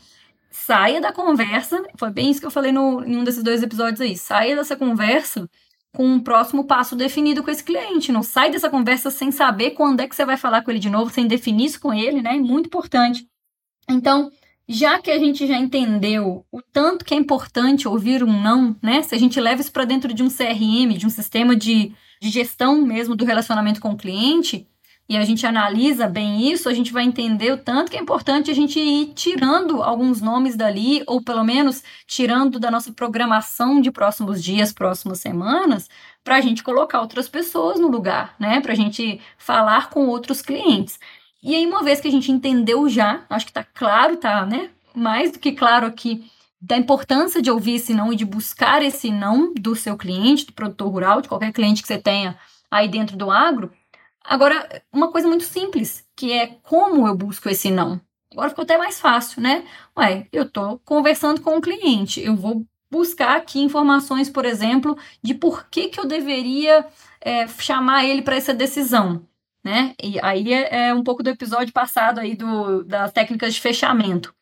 saia 0.65 1.00
da 1.00 1.13
conversa, 1.13 1.82
foi 1.98 2.10
bem 2.10 2.30
isso 2.30 2.39
que 2.39 2.46
eu 2.46 2.52
falei 2.52 2.72
no, 2.72 3.04
em 3.04 3.17
um 3.17 3.24
desses 3.24 3.43
dois 3.43 3.63
episódios 3.63 4.02
aí. 4.02 4.17
Saia 4.17 4.56
dessa 4.56 4.76
conversa 4.76 5.50
com 5.96 6.06
um 6.06 6.20
próximo 6.20 6.65
passo 6.65 6.96
definido 6.96 7.43
com 7.43 7.52
esse 7.52 7.63
cliente. 7.63 8.12
Não 8.12 8.24
sai 8.24 8.50
dessa 8.52 8.70
conversa 8.70 9.10
sem 9.10 9.32
saber 9.32 9.72
quando 9.72 10.02
é 10.02 10.08
que 10.08 10.15
você 10.15 10.26
vai 10.26 10.38
falar 10.38 10.62
com 10.62 10.72
ele 10.72 10.80
de 10.80 10.89
novo, 10.89 11.12
sem 11.12 11.28
definir 11.28 11.65
isso 11.65 11.80
com 11.80 11.93
ele, 11.93 12.22
né? 12.22 12.34
Muito 12.34 12.67
importante. 12.67 13.28
Então, 13.89 14.30
já 14.67 15.00
que 15.00 15.10
a 15.10 15.17
gente 15.17 15.48
já 15.48 15.58
entendeu 15.58 16.46
o 16.52 16.62
tanto 16.62 17.06
que 17.06 17.13
é 17.13 17.17
importante 17.17 17.88
ouvir 17.88 18.24
um 18.24 18.41
não, 18.41 18.76
né? 18.82 19.02
Se 19.02 19.15
a 19.15 19.17
gente 19.17 19.39
leva 19.39 19.62
isso 19.62 19.72
para 19.72 19.86
dentro 19.86 20.13
de 20.13 20.22
um 20.22 20.30
CRM, 20.30 20.98
de 20.98 21.06
um 21.06 21.10
sistema 21.10 21.56
de, 21.56 21.93
de 22.22 22.30
gestão 22.30 22.82
mesmo 22.82 23.15
do 23.15 23.26
relacionamento 23.26 23.80
com 23.80 23.91
o 23.91 23.98
cliente, 23.98 24.67
e 25.10 25.15
a 25.15 25.24
gente 25.24 25.46
analisa 25.48 26.08
bem 26.08 26.52
isso, 26.52 26.67
a 26.67 26.74
gente 26.74 26.91
vai 26.91 27.04
entender 27.04 27.52
o 27.52 27.58
tanto 27.58 27.89
que 27.89 27.98
é 27.98 28.02
importante 28.02 28.52
a 28.52 28.54
gente 28.54 28.78
ir 28.78 29.13
tirando 29.13 29.82
alguns 29.82 30.20
nomes 30.20 30.58
dali, 30.58 31.02
ou 31.08 31.22
pelo 31.22 31.46
menos 31.46 31.82
tirando 32.06 32.60
da 32.60 32.70
nossa 32.70 32.91
programação 32.91 33.80
de 33.80 33.89
próximos 33.89 34.43
dias, 34.43 34.74
próximas 34.74 35.20
semanas, 35.20 35.89
para 36.26 36.36
a 36.36 36.41
gente 36.41 36.62
colocar 36.62 37.00
outras 37.00 37.30
pessoas 37.30 37.80
no 37.80 37.88
lugar, 37.88 38.36
né? 38.38 38.60
Para 38.60 38.74
a 38.74 38.76
gente 38.76 39.22
falar 39.38 39.89
com 39.89 40.08
outros 40.08 40.41
clientes. 40.41 41.00
E 41.41 41.56
aí, 41.56 41.65
uma 41.65 41.84
vez 41.84 42.02
que 42.02 42.08
a 42.10 42.12
gente 42.12 42.30
entendeu 42.30 42.89
já, 42.89 43.26
acho 43.30 43.46
que 43.46 43.54
tá 43.54 43.63
claro, 43.63 44.17
tá, 44.17 44.46
né? 44.46 44.72
Mais 44.93 45.32
do 45.32 45.39
que 45.39 45.54
claro 45.54 45.88
aqui, 45.88 46.30
da 46.60 46.76
importância 46.76 47.41
de 47.41 47.50
ouvir 47.50 47.76
esse 47.76 47.93
não 47.93 48.12
e 48.12 48.15
de 48.15 48.26
buscar 48.26 48.82
esse 48.82 49.10
não 49.10 49.54
do 49.54 49.74
seu 49.74 49.96
cliente, 49.96 50.46
do 50.46 50.54
produtor 50.54 50.91
rural, 50.91 51.22
de 51.22 51.30
qualquer 51.30 51.54
cliente 51.54 51.82
que 51.82 51.88
você 51.88 51.98
tenha 51.98 52.38
aí 52.70 52.89
dentro 52.89 53.15
do 53.15 53.32
agro. 53.32 53.72
Agora, 54.28 54.84
uma 54.92 55.12
coisa 55.12 55.28
muito 55.28 55.46
simples, 55.46 56.06
que 56.16 56.34
é 56.34 56.48
como 56.63 57.08
eu 57.08 57.16
busco 57.16 57.50
esse 57.50 57.72
não. 57.72 58.02
Agora 58.32 58.50
ficou 58.50 58.63
até 58.63 58.78
mais 58.78 59.00
fácil, 59.00 59.42
né? 59.42 59.66
Ué, 59.98 60.28
eu 60.32 60.50
tô 60.50 60.80
conversando 60.80 61.42
com 61.42 61.58
o 61.58 61.62
cliente, 61.62 62.22
eu 62.22 62.36
vou 62.36 62.66
buscar 62.92 63.38
aqui 63.38 63.60
informações, 63.62 64.30
por 64.30 64.46
exemplo, 64.46 64.98
de 65.24 65.34
por 65.34 65.70
que, 65.70 65.90
que 65.90 66.00
eu 66.00 66.06
deveria 66.06 66.86
é, 67.22 67.48
chamar 67.48 68.06
ele 68.06 68.22
para 68.22 68.36
essa 68.36 68.54
decisão 68.54 69.26
né? 69.68 69.94
E 70.02 70.18
aí 70.22 70.54
é, 70.54 70.88
é 70.88 70.94
um 70.94 71.04
pouco 71.04 71.22
do 71.22 71.30
episódio 71.30 71.74
passado 71.74 72.20
aí 72.20 72.36
do, 72.36 72.84
das 72.86 73.12
técnicas 73.12 73.54
de 73.54 73.60
fechamento. 73.62 74.34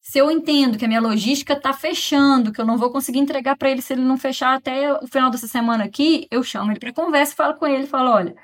Se 0.00 0.18
eu 0.18 0.30
entendo 0.30 0.76
que 0.76 0.84
a 0.84 0.88
minha 0.88 1.00
logística 1.00 1.54
está 1.54 1.72
fechando, 1.72 2.52
que 2.52 2.60
eu 2.60 2.66
não 2.66 2.76
vou 2.76 2.90
conseguir 2.90 3.20
entregar 3.20 3.56
para 3.56 3.70
ele 3.70 3.80
se 3.80 3.92
ele 3.92 4.02
não 4.02 4.18
fechar 4.18 4.54
até 4.54 4.92
o 4.94 5.06
final 5.06 5.30
dessa 5.30 5.46
semana 5.46 5.84
aqui, 5.84 6.26
eu 6.30 6.42
chamo 6.42 6.72
ele 6.72 6.80
para 6.80 6.92
conversa, 6.92 7.34
falo 7.36 7.54
com 7.54 7.66
ele, 7.66 7.86
falo, 7.86 8.10
olha, 8.10 8.36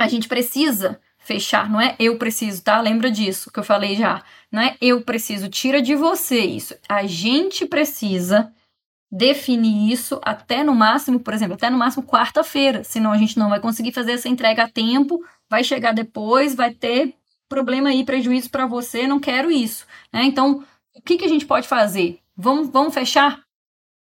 a 0.00 0.08
gente 0.08 0.28
precisa 0.28 0.98
fechar, 1.18 1.68
não 1.68 1.78
é 1.78 1.94
eu 1.98 2.16
preciso, 2.16 2.62
tá? 2.62 2.80
Lembra 2.80 3.10
disso 3.10 3.52
que 3.52 3.58
eu 3.58 3.62
falei 3.62 3.94
já. 3.94 4.22
Não 4.50 4.62
é 4.62 4.74
eu 4.80 5.02
preciso, 5.02 5.50
tira 5.50 5.82
de 5.82 5.94
você 5.94 6.40
isso. 6.40 6.74
A 6.88 7.06
gente 7.06 7.66
precisa 7.66 8.50
definir 9.12 9.92
isso 9.92 10.18
até 10.24 10.64
no 10.64 10.74
máximo, 10.74 11.20
por 11.20 11.34
exemplo, 11.34 11.54
até 11.54 11.68
no 11.68 11.76
máximo 11.76 12.02
quarta-feira, 12.02 12.82
senão 12.82 13.12
a 13.12 13.18
gente 13.18 13.38
não 13.38 13.50
vai 13.50 13.60
conseguir 13.60 13.92
fazer 13.92 14.12
essa 14.12 14.28
entrega 14.28 14.62
a 14.62 14.70
tempo, 14.70 15.22
vai 15.50 15.62
chegar 15.62 15.92
depois, 15.92 16.54
vai 16.54 16.72
ter 16.72 17.14
problema 17.46 17.90
aí, 17.90 18.02
prejuízo 18.02 18.48
para 18.48 18.66
você, 18.66 19.06
não 19.06 19.20
quero 19.20 19.50
isso. 19.50 19.84
Né? 20.10 20.24
Então, 20.24 20.64
o 20.96 21.02
que, 21.02 21.18
que 21.18 21.24
a 21.26 21.28
gente 21.28 21.44
pode 21.44 21.68
fazer? 21.68 22.20
Vamos, 22.34 22.70
vamos 22.70 22.94
fechar? 22.94 23.42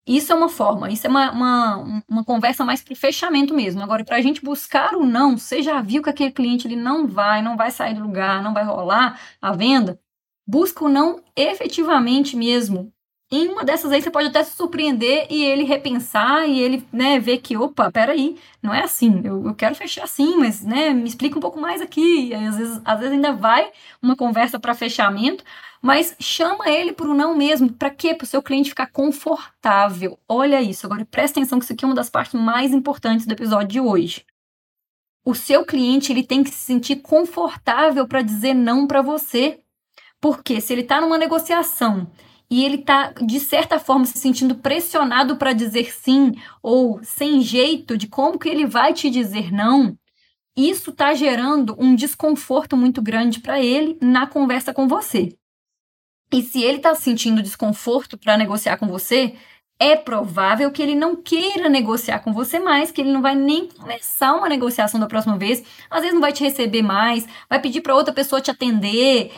Isso 0.06 0.32
é 0.34 0.36
uma 0.36 0.50
forma, 0.50 0.90
isso 0.90 1.06
é 1.06 1.10
uma, 1.10 1.32
uma, 1.32 2.04
uma 2.10 2.24
conversa 2.24 2.66
mais 2.66 2.82
para 2.82 2.96
fechamento 2.96 3.54
mesmo. 3.54 3.84
Agora, 3.84 4.04
para 4.04 4.18
a 4.18 4.22
gente 4.22 4.44
buscar 4.44 4.96
o 4.96 5.06
não, 5.06 5.38
você 5.38 5.62
já 5.62 5.80
viu 5.82 6.02
que 6.02 6.10
aquele 6.10 6.32
cliente 6.32 6.68
ele 6.68 6.76
não 6.76 7.08
vai, 7.08 7.42
não 7.42 7.56
vai 7.56 7.70
sair 7.70 7.94
do 7.94 8.02
lugar, 8.02 8.42
não 8.42 8.54
vai 8.54 8.64
rolar 8.64 9.20
a 9.40 9.52
venda, 9.52 10.00
busca 10.48 10.84
o 10.86 10.90
não 10.90 11.22
efetivamente 11.36 12.36
mesmo. 12.36 12.92
Em 13.34 13.48
uma 13.48 13.64
dessas 13.64 13.94
aí 13.94 14.02
você 14.02 14.12
pode 14.12 14.28
até 14.28 14.44
se 14.44 14.58
surpreender 14.58 15.26
e 15.30 15.42
ele 15.42 15.64
repensar 15.64 16.46
e 16.50 16.60
ele 16.60 16.86
né, 16.92 17.18
ver 17.18 17.38
que, 17.38 17.56
opa, 17.56 17.90
peraí, 17.90 18.38
não 18.62 18.74
é 18.74 18.84
assim, 18.84 19.22
eu, 19.24 19.46
eu 19.46 19.56
quero 19.56 19.74
fechar 19.74 20.04
assim, 20.04 20.36
mas 20.36 20.62
né, 20.66 20.90
me 20.90 21.08
explica 21.08 21.38
um 21.38 21.42
pouco 21.42 21.58
mais 21.58 21.82
aqui. 21.82 22.34
Às 22.34 22.58
vezes, 22.58 22.82
às 22.84 23.00
vezes 23.00 23.14
ainda 23.14 23.32
vai 23.32 23.72
uma 24.02 24.18
conversa 24.18 24.60
para 24.60 24.76
fechamento, 24.76 25.46
mas 25.82 26.16
chama 26.20 26.70
ele 26.70 26.94
para 26.94 27.10
o 27.10 27.14
não 27.16 27.36
mesmo. 27.36 27.74
Para 27.74 27.90
quê? 27.90 28.14
Para 28.14 28.26
o 28.26 28.28
seu 28.28 28.42
cliente 28.42 28.70
ficar 28.70 28.88
confortável. 28.88 30.20
Olha 30.30 30.62
isso. 30.62 30.86
Agora 30.86 31.04
presta 31.06 31.40
atenção 31.40 31.58
que 31.58 31.66
isso 31.66 31.74
aqui 31.74 31.84
é 31.84 31.88
uma 31.88 31.96
das 31.96 32.10
partes 32.10 32.40
mais 32.40 32.72
importantes 32.72 33.26
do 33.26 33.34
episódio 33.34 33.68
de 33.68 33.80
hoje. 33.80 34.24
O 35.26 35.34
seu 35.34 35.66
cliente 35.66 36.12
ele 36.12 36.24
tem 36.24 36.44
que 36.44 36.52
se 36.52 36.58
sentir 36.58 36.98
confortável 36.98 38.08
para 38.08 38.22
dizer 38.22 38.54
não 38.54 38.86
para 38.86 39.02
você. 39.02 39.60
Porque 40.20 40.62
se 40.62 40.72
ele 40.72 40.82
está 40.82 41.02
numa 41.02 41.18
negociação 41.18 42.12
e 42.48 42.64
ele 42.64 42.76
está, 42.76 43.12
de 43.14 43.40
certa 43.40 43.80
forma, 43.80 44.06
se 44.06 44.20
sentindo 44.20 44.54
pressionado 44.56 45.38
para 45.38 45.54
dizer 45.54 45.92
sim 45.92 46.34
ou 46.62 47.04
sem 47.04 47.42
jeito 47.42 47.98
de 47.98 48.08
como 48.08 48.38
que 48.38 48.50
ele 48.50 48.68
vai 48.68 48.94
te 48.94 49.10
dizer 49.10 49.52
não, 49.52 49.98
isso 50.56 50.92
está 50.92 51.16
gerando 51.16 51.76
um 51.80 51.96
desconforto 51.96 52.78
muito 52.78 53.02
grande 53.02 53.40
para 53.40 53.60
ele 53.60 53.98
na 54.00 54.28
conversa 54.28 54.74
com 54.74 54.88
você. 54.88 55.36
E 56.34 56.42
se 56.42 56.64
ele 56.64 56.78
está 56.78 56.96
sentindo 56.96 57.42
desconforto 57.42 58.18
para 58.18 58.38
negociar 58.38 58.78
com 58.78 58.88
você, 58.88 59.36
é 59.78 59.96
provável 59.96 60.72
que 60.72 60.82
ele 60.82 60.96
não 60.96 61.16
queira 61.16 61.68
negociar 61.68 62.20
com 62.20 62.32
você 62.32 62.60
mais, 62.60 62.92
que 62.92 63.02
ele 63.02 63.12
não 63.12 63.22
vai 63.22 63.36
nem 63.36 63.68
começar 63.68 64.34
uma 64.34 64.48
negociação 64.48 65.00
da 65.00 65.08
próxima 65.08 65.38
vez, 65.38 65.64
às 65.90 66.02
vezes 66.02 66.14
não 66.14 66.22
vai 66.22 66.32
te 66.32 66.44
receber 66.44 66.84
mais, 66.84 67.28
vai 67.50 67.60
pedir 67.60 67.82
para 67.82 67.96
outra 67.96 68.14
pessoa 68.14 68.40
te 68.40 68.52
atender, 68.52 69.32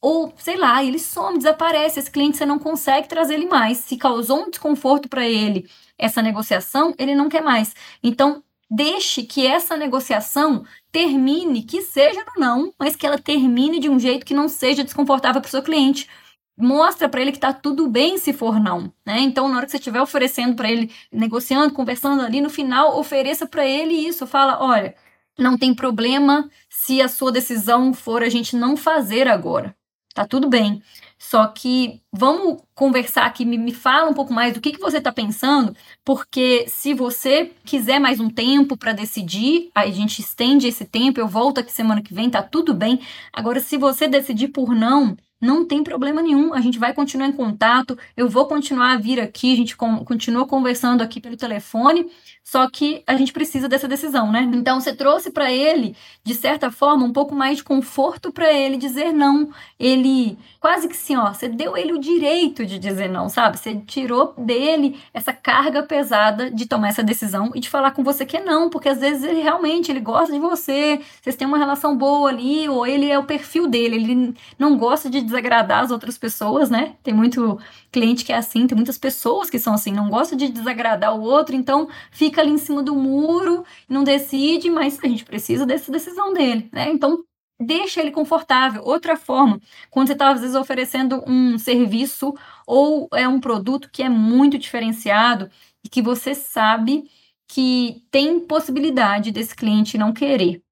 ou 0.00 0.32
sei 0.38 0.56
lá, 0.56 0.82
ele 0.82 0.98
some, 0.98 1.36
desaparece, 1.36 2.00
esse 2.00 2.10
cliente 2.10 2.38
você 2.38 2.46
não 2.46 2.58
consegue 2.58 3.08
trazer 3.08 3.34
ele 3.34 3.46
mais. 3.46 3.78
Se 3.78 3.96
causou 3.96 4.46
um 4.46 4.50
desconforto 4.50 5.08
para 5.08 5.28
ele 5.28 5.68
essa 5.98 6.22
negociação, 6.22 6.94
ele 6.98 7.14
não 7.14 7.28
quer 7.28 7.42
mais. 7.42 7.74
Então, 8.02 8.42
deixe 8.70 9.22
que 9.22 9.46
essa 9.46 9.76
negociação 9.76 10.64
termine, 10.90 11.62
que 11.62 11.82
seja 11.82 12.24
no 12.24 12.40
não, 12.40 12.72
mas 12.78 12.96
que 12.96 13.06
ela 13.06 13.18
termine 13.18 13.78
de 13.78 13.90
um 13.90 13.98
jeito 13.98 14.24
que 14.24 14.32
não 14.32 14.48
seja 14.48 14.82
desconfortável 14.82 15.40
para 15.42 15.48
o 15.48 15.50
seu 15.50 15.62
cliente 15.62 16.08
mostra 16.56 17.08
para 17.08 17.20
ele 17.20 17.32
que 17.32 17.38
tá 17.38 17.52
tudo 17.52 17.88
bem 17.88 18.18
se 18.18 18.32
for 18.32 18.60
não, 18.60 18.92
né? 19.04 19.20
Então, 19.20 19.48
na 19.48 19.56
hora 19.56 19.66
que 19.66 19.72
você 19.72 19.78
estiver 19.78 20.00
oferecendo 20.00 20.54
para 20.54 20.70
ele, 20.70 20.92
negociando, 21.12 21.72
conversando 21.72 22.22
ali, 22.22 22.40
no 22.40 22.50
final, 22.50 22.98
ofereça 22.98 23.46
para 23.46 23.66
ele 23.66 23.94
isso, 23.94 24.26
fala, 24.26 24.62
olha, 24.62 24.94
não 25.38 25.56
tem 25.56 25.74
problema 25.74 26.50
se 26.68 27.00
a 27.00 27.08
sua 27.08 27.32
decisão 27.32 27.94
for 27.94 28.22
a 28.22 28.28
gente 28.28 28.56
não 28.56 28.76
fazer 28.76 29.28
agora. 29.28 29.74
Tá 30.14 30.26
tudo 30.26 30.48
bem. 30.48 30.82
Só 31.18 31.46
que 31.46 32.00
vamos 32.10 32.62
conversar 32.74 33.26
aqui, 33.26 33.44
me, 33.44 33.58
me 33.58 33.72
fala 33.74 34.10
um 34.10 34.14
pouco 34.14 34.32
mais 34.32 34.54
do 34.54 34.60
que, 34.60 34.72
que 34.72 34.80
você 34.80 34.96
está 34.98 35.12
pensando, 35.12 35.76
porque 36.02 36.64
se 36.66 36.94
você 36.94 37.52
quiser 37.64 38.00
mais 38.00 38.18
um 38.18 38.30
tempo 38.30 38.76
para 38.76 38.94
decidir, 38.94 39.70
a 39.74 39.86
gente 39.88 40.20
estende 40.20 40.66
esse 40.66 40.84
tempo, 40.86 41.20
eu 41.20 41.28
volto 41.28 41.58
aqui 41.58 41.70
semana 41.70 42.02
que 42.02 42.14
vem, 42.14 42.30
tá 42.30 42.42
tudo 42.42 42.72
bem. 42.72 43.00
Agora, 43.32 43.60
se 43.60 43.76
você 43.76 44.08
decidir 44.08 44.48
por 44.48 44.74
não, 44.74 45.16
não 45.40 45.64
tem 45.64 45.82
problema 45.82 46.20
nenhum, 46.20 46.52
a 46.52 46.60
gente 46.60 46.78
vai 46.78 46.92
continuar 46.92 47.28
em 47.28 47.32
contato, 47.32 47.96
eu 48.16 48.28
vou 48.28 48.46
continuar 48.46 48.92
a 48.92 48.96
vir 48.98 49.18
aqui, 49.20 49.52
a 49.52 49.56
gente 49.56 49.76
continua 49.76 50.46
conversando 50.46 51.02
aqui 51.02 51.20
pelo 51.20 51.36
telefone, 51.36 52.10
só 52.50 52.68
que 52.68 53.04
a 53.06 53.14
gente 53.14 53.32
precisa 53.32 53.68
dessa 53.68 53.86
decisão, 53.86 54.32
né? 54.32 54.40
Então 54.52 54.80
você 54.80 54.92
trouxe 54.92 55.30
para 55.30 55.52
ele, 55.52 55.94
de 56.24 56.34
certa 56.34 56.68
forma, 56.68 57.06
um 57.06 57.12
pouco 57.12 57.32
mais 57.32 57.58
de 57.58 57.62
conforto 57.62 58.32
para 58.32 58.52
ele 58.52 58.76
dizer 58.76 59.12
não. 59.12 59.50
Ele 59.78 60.36
quase 60.58 60.88
que 60.88 60.94
assim, 60.94 61.16
ó, 61.16 61.32
você 61.32 61.48
deu 61.48 61.76
ele 61.76 61.92
o 61.92 62.00
direito 62.00 62.66
de 62.66 62.76
dizer 62.76 63.08
não, 63.08 63.28
sabe? 63.28 63.56
Você 63.56 63.76
tirou 63.86 64.34
dele 64.36 65.00
essa 65.14 65.32
carga 65.32 65.84
pesada 65.84 66.50
de 66.50 66.66
tomar 66.66 66.88
essa 66.88 67.04
decisão 67.04 67.52
e 67.54 67.60
de 67.60 67.70
falar 67.70 67.92
com 67.92 68.02
você 68.02 68.26
que 68.26 68.38
é 68.38 68.42
não, 68.42 68.68
porque 68.68 68.88
às 68.88 68.98
vezes 68.98 69.22
ele 69.22 69.42
realmente 69.42 69.92
ele 69.92 70.00
gosta 70.00 70.32
de 70.32 70.40
você, 70.40 71.00
vocês 71.22 71.36
têm 71.36 71.46
uma 71.46 71.56
relação 71.56 71.96
boa 71.96 72.30
ali, 72.30 72.68
ou 72.68 72.84
ele 72.84 73.08
é 73.08 73.16
o 73.16 73.22
perfil 73.22 73.68
dele, 73.68 73.94
ele 73.94 74.34
não 74.58 74.76
gosta 74.76 75.08
de 75.08 75.20
desagradar 75.20 75.84
as 75.84 75.92
outras 75.92 76.18
pessoas, 76.18 76.68
né? 76.68 76.94
Tem 77.04 77.14
muito 77.14 77.60
cliente 77.92 78.24
que 78.24 78.32
é 78.32 78.36
assim, 78.36 78.66
tem 78.66 78.74
muitas 78.76 78.98
pessoas 78.98 79.48
que 79.48 79.58
são 79.58 79.74
assim, 79.74 79.92
não 79.92 80.08
gosta 80.10 80.34
de 80.34 80.48
desagradar 80.48 81.16
o 81.16 81.22
outro, 81.22 81.54
então 81.54 81.88
fica 82.10 82.39
ali 82.40 82.50
em 82.50 82.58
cima 82.58 82.82
do 82.82 82.94
muro, 82.94 83.64
não 83.88 84.04
decide, 84.04 84.70
mas 84.70 84.98
a 85.02 85.06
gente 85.08 85.24
precisa 85.24 85.66
dessa 85.66 85.90
decisão 85.92 86.32
dele, 86.32 86.68
né? 86.72 86.90
Então 86.90 87.24
deixa 87.60 88.00
ele 88.00 88.10
confortável. 88.10 88.82
Outra 88.84 89.16
forma, 89.16 89.60
quando 89.90 90.06
você 90.08 90.14
está 90.14 90.30
às 90.30 90.40
vezes 90.40 90.56
oferecendo 90.56 91.22
um 91.26 91.58
serviço 91.58 92.34
ou 92.66 93.08
é 93.12 93.28
um 93.28 93.40
produto 93.40 93.90
que 93.92 94.02
é 94.02 94.08
muito 94.08 94.58
diferenciado 94.58 95.50
e 95.84 95.88
que 95.88 96.00
você 96.00 96.34
sabe 96.34 97.04
que 97.46 98.02
tem 98.10 98.40
possibilidade 98.40 99.30
desse 99.32 99.54
cliente 99.54 99.98
não 99.98 100.12
querer. 100.12 100.62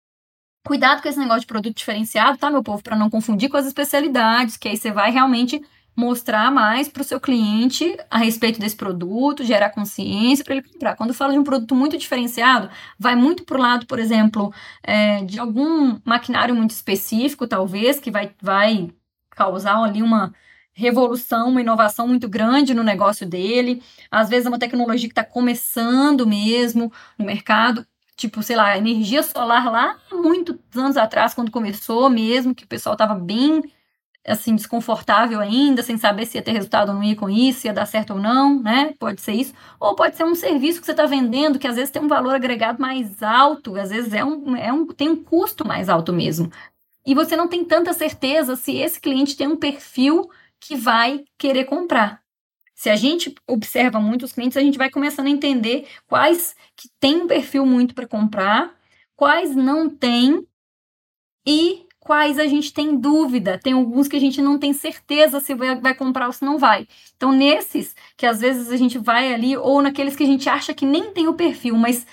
Cuidado 0.67 1.03
com 1.03 1.09
esse 1.09 1.19
negócio 1.19 1.41
de 1.41 1.47
produto 1.47 1.77
diferenciado, 1.77 2.39
tá, 2.39 2.51
meu 2.51 2.63
povo? 2.63 2.83
Para 2.83 2.97
não 2.97 3.11
confundir 3.11 3.49
com 3.49 3.57
as 3.57 3.67
especialidades, 3.67 4.57
que 4.57 4.69
aí 4.69 4.77
você 4.77 4.93
vai 4.93 5.11
realmente 5.11 5.63
mostrar 5.99 6.53
mais 6.53 6.89
para 6.89 7.03
o 7.03 7.05
seu 7.05 7.19
cliente 7.19 7.97
a 8.09 8.19
respeito 8.19 8.61
desse 8.61 8.77
produto, 8.77 9.43
gerar 9.43 9.71
consciência 9.71 10.45
para 10.45 10.55
ele 10.55 10.63
comprar. 10.63 10.95
Quando 10.95 11.13
fala 11.13 11.33
de 11.33 11.41
um 11.41 11.43
produto 11.43 11.75
muito 11.75 11.99
diferenciado, 11.99 12.71
vai 12.97 13.17
muito 13.17 13.43
para 13.43 13.59
o 13.59 13.61
lado, 13.61 13.85
por 13.85 13.99
exemplo, 13.99 14.55
é, 14.81 15.25
de 15.25 15.41
algum 15.41 15.99
maquinário 16.05 16.55
muito 16.55 16.71
específico, 16.71 17.49
talvez, 17.49 17.99
que 17.99 18.13
vai, 18.13 18.31
vai 18.41 18.91
causar 19.31 19.83
ali 19.83 20.01
uma 20.01 20.33
revolução, 20.73 21.49
uma 21.49 21.63
inovação 21.63 22.07
muito 22.07 22.29
grande 22.29 22.75
no 22.75 22.85
negócio 22.85 23.27
dele. 23.29 23.83
Às 24.09 24.29
vezes 24.29 24.47
é 24.47 24.51
uma 24.51 24.59
tecnologia 24.59 25.09
que 25.09 25.13
está 25.13 25.25
começando 25.25 26.25
mesmo 26.25 26.93
no 27.19 27.27
mercado 27.27 27.85
tipo, 28.17 28.43
sei 28.43 28.57
lá, 28.57 28.77
energia 28.77 29.23
solar 29.23 29.71
lá 29.71 29.97
muitos 30.13 30.57
anos 30.77 30.97
atrás, 30.97 31.35
quando 31.35 31.53
começou 31.53 32.11
mesmo, 32.11 32.53
que 32.53 32.65
o 32.65 32.69
pessoal 32.69 32.95
estava 32.95 33.15
bem 33.15 33.63
assim, 34.29 34.55
desconfortável 34.55 35.41
ainda, 35.41 35.83
sem 35.83 35.97
saber 35.97 36.27
se 36.27 36.37
ia 36.39 36.43
ter 36.43 36.53
resultado 36.53 36.91
ou 36.91 36.95
não 36.95 37.03
ia 37.03 37.17
com 37.17 37.29
isso, 37.31 37.61
se 37.61 37.69
ia 37.69 37.73
dar 37.73 37.87
certo 37.87 38.15
ou 38.15 38.21
não, 38.21 38.61
né? 38.63 38.95
Pode 38.99 39.21
ser 39.21 39.33
isso. 39.33 39.55
Ou 39.81 39.95
pode 39.95 40.17
ser 40.17 40.25
um 40.25 40.35
serviço 40.35 40.81
que 40.81 40.87
você 40.87 40.93
está 40.93 41.07
vendendo, 41.07 41.59
que 41.59 41.67
às 41.67 41.77
vezes 41.77 41.91
tem 41.91 42.03
um 42.03 42.09
valor 42.09 42.35
agregado 42.35 42.81
mais 42.81 43.23
alto, 43.23 43.77
às 43.77 43.91
vezes 43.91 44.13
é 44.13 44.25
um, 44.25 44.55
é 44.57 44.73
um, 44.73 44.87
tem 44.87 45.09
um 45.09 45.23
custo 45.23 45.67
mais 45.67 45.89
alto 45.89 46.13
mesmo. 46.13 46.51
E 47.07 47.15
você 47.15 47.35
não 47.37 47.49
tem 47.49 47.65
tanta 47.65 47.93
certeza 47.93 48.55
se 48.55 48.77
esse 48.77 49.01
cliente 49.01 49.37
tem 49.37 49.47
um 49.47 49.57
perfil 49.57 50.29
que 50.61 50.77
vai 50.77 51.25
querer 51.39 51.65
comprar. 51.65 52.21
Se 52.75 52.91
a 52.91 52.97
gente 52.97 53.35
observa 53.47 53.99
muitos 53.99 54.33
clientes, 54.33 54.57
a 54.57 54.61
gente 54.61 54.79
vai 54.79 54.91
começando 54.91 55.27
a 55.27 55.31
entender 55.31 55.89
quais 56.07 56.55
que 56.77 56.89
têm 57.01 57.23
um 57.23 57.27
perfil 57.27 57.67
muito 57.67 57.95
para 57.95 58.07
comprar, 58.07 58.73
quais 59.17 59.57
não 59.57 59.91
têm 59.91 60.47
e 61.47 61.88
quais 62.09 62.39
a 62.39 62.47
gente 62.47 62.73
tem 62.73 62.97
dúvida. 62.97 63.61
Tem 63.63 63.75
alguns 63.75 64.09
que 64.09 64.17
a 64.17 64.21
gente 64.21 64.41
não 64.41 64.59
tem 64.59 64.73
certeza 64.73 65.41
se 65.41 65.55
vai, 65.55 65.79
vai 65.79 65.95
comprar 65.95 66.27
ou 66.27 66.33
se 66.33 66.43
não 66.43 66.57
vai. 66.57 66.89
Então, 67.15 67.33
nesses 67.33 67.95
que 68.17 68.25
às 68.25 68.41
vezes 68.41 68.71
a 68.73 68.79
gente 68.79 68.97
vai 68.97 69.35
ali, 69.35 69.59
ou 69.59 69.83
naqueles 69.83 70.17
que 70.17 70.23
a 70.23 70.27
gente 70.27 70.49
acha 70.49 70.73
que 70.73 70.87
nem 70.87 71.13
tem 71.13 71.29
o 71.29 71.35
perfil, 71.35 71.77
mas 71.77 72.07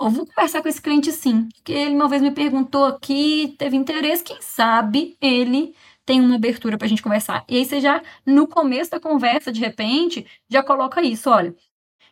eu 0.00 0.08
vou 0.08 0.26
conversar 0.26 0.62
com 0.62 0.68
esse 0.68 0.80
cliente 0.80 1.12
sim, 1.12 1.50
porque 1.54 1.70
ele 1.70 1.94
uma 1.94 2.08
vez 2.08 2.22
me 2.22 2.30
perguntou 2.30 2.86
aqui, 2.86 3.54
teve 3.58 3.76
interesse, 3.76 4.24
quem 4.24 4.40
sabe 4.40 5.18
ele 5.20 5.74
tem 6.06 6.18
uma 6.18 6.36
abertura 6.36 6.78
para 6.78 6.86
a 6.86 6.88
gente 6.88 7.02
conversar. 7.02 7.44
E 7.46 7.58
aí 7.58 7.64
você 7.66 7.78
já, 7.78 8.02
no 8.24 8.48
começo 8.48 8.90
da 8.90 8.98
conversa, 9.00 9.52
de 9.52 9.60
repente, 9.60 10.26
já 10.48 10.62
coloca 10.62 11.02
isso, 11.02 11.28
olha, 11.28 11.54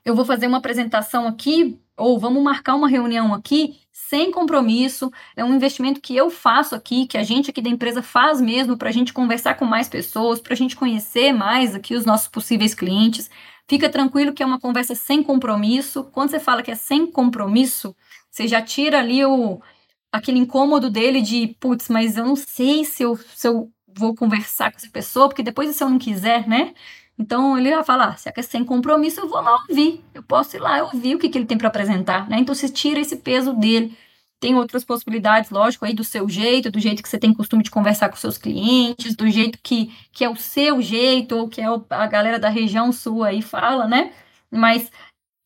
eu 0.04 0.14
vou 0.14 0.26
fazer 0.26 0.46
uma 0.46 0.58
apresentação 0.58 1.26
aqui, 1.26 1.80
ou 1.96 2.18
vamos 2.18 2.42
marcar 2.42 2.74
uma 2.74 2.88
reunião 2.88 3.32
aqui, 3.32 3.78
sem 4.10 4.32
compromisso, 4.32 5.08
é 5.36 5.44
um 5.44 5.54
investimento 5.54 6.00
que 6.00 6.16
eu 6.16 6.30
faço 6.30 6.74
aqui, 6.74 7.06
que 7.06 7.16
a 7.16 7.22
gente 7.22 7.48
aqui 7.48 7.62
da 7.62 7.70
empresa 7.70 8.02
faz 8.02 8.40
mesmo, 8.40 8.76
para 8.76 8.88
a 8.88 8.92
gente 8.92 9.12
conversar 9.12 9.54
com 9.54 9.64
mais 9.64 9.88
pessoas, 9.88 10.40
para 10.40 10.52
a 10.52 10.56
gente 10.56 10.74
conhecer 10.74 11.32
mais 11.32 11.76
aqui 11.76 11.94
os 11.94 12.04
nossos 12.04 12.26
possíveis 12.26 12.74
clientes. 12.74 13.30
Fica 13.68 13.88
tranquilo 13.88 14.32
que 14.32 14.42
é 14.42 14.46
uma 14.46 14.58
conversa 14.58 14.96
sem 14.96 15.22
compromisso. 15.22 16.02
Quando 16.10 16.30
você 16.30 16.40
fala 16.40 16.60
que 16.60 16.72
é 16.72 16.74
sem 16.74 17.06
compromisso, 17.06 17.94
você 18.28 18.48
já 18.48 18.60
tira 18.60 18.98
ali 18.98 19.24
o, 19.24 19.62
aquele 20.10 20.40
incômodo 20.40 20.90
dele 20.90 21.22
de, 21.22 21.54
putz, 21.60 21.88
mas 21.88 22.16
eu 22.16 22.26
não 22.26 22.34
sei 22.34 22.84
se 22.84 23.04
eu, 23.04 23.16
se 23.16 23.46
eu 23.46 23.70
vou 23.86 24.12
conversar 24.16 24.72
com 24.72 24.78
essa 24.78 24.90
pessoa, 24.90 25.28
porque 25.28 25.42
depois 25.44 25.74
se 25.76 25.84
eu 25.84 25.88
não 25.88 26.00
quiser, 26.00 26.48
né? 26.48 26.74
Então 27.18 27.58
ele 27.58 27.74
vai 27.74 27.84
falar, 27.84 28.08
ah, 28.08 28.16
se 28.16 28.30
é 28.34 28.42
sem 28.42 28.64
compromisso, 28.64 29.20
eu 29.20 29.28
vou 29.28 29.40
lá 29.40 29.54
ouvir. 29.68 30.02
Eu 30.14 30.22
posso 30.22 30.56
ir 30.56 30.60
lá 30.60 30.82
ouvir 30.84 31.14
o 31.14 31.18
que, 31.18 31.28
que 31.28 31.36
ele 31.36 31.44
tem 31.46 31.58
para 31.58 31.68
apresentar, 31.68 32.28
né? 32.28 32.38
Então 32.38 32.54
você 32.54 32.68
tira 32.68 33.00
esse 33.00 33.16
peso 33.16 33.52
dele. 33.54 33.96
Tem 34.40 34.54
outras 34.54 34.84
possibilidades, 34.84 35.50
lógico, 35.50 35.84
aí 35.84 35.92
do 35.92 36.02
seu 36.02 36.26
jeito, 36.26 36.70
do 36.70 36.80
jeito 36.80 37.02
que 37.02 37.08
você 37.08 37.18
tem 37.18 37.34
costume 37.34 37.62
de 37.62 37.70
conversar 37.70 38.08
com 38.08 38.16
seus 38.16 38.38
clientes, 38.38 39.14
do 39.14 39.28
jeito 39.28 39.58
que, 39.62 39.94
que 40.12 40.24
é 40.24 40.30
o 40.30 40.36
seu 40.36 40.80
jeito, 40.80 41.36
ou 41.36 41.46
que 41.48 41.60
é 41.60 41.66
a 41.90 42.06
galera 42.06 42.38
da 42.38 42.48
região 42.48 42.90
sua 42.90 43.28
aí 43.28 43.42
fala, 43.42 43.86
né? 43.86 44.14
Mas 44.50 44.90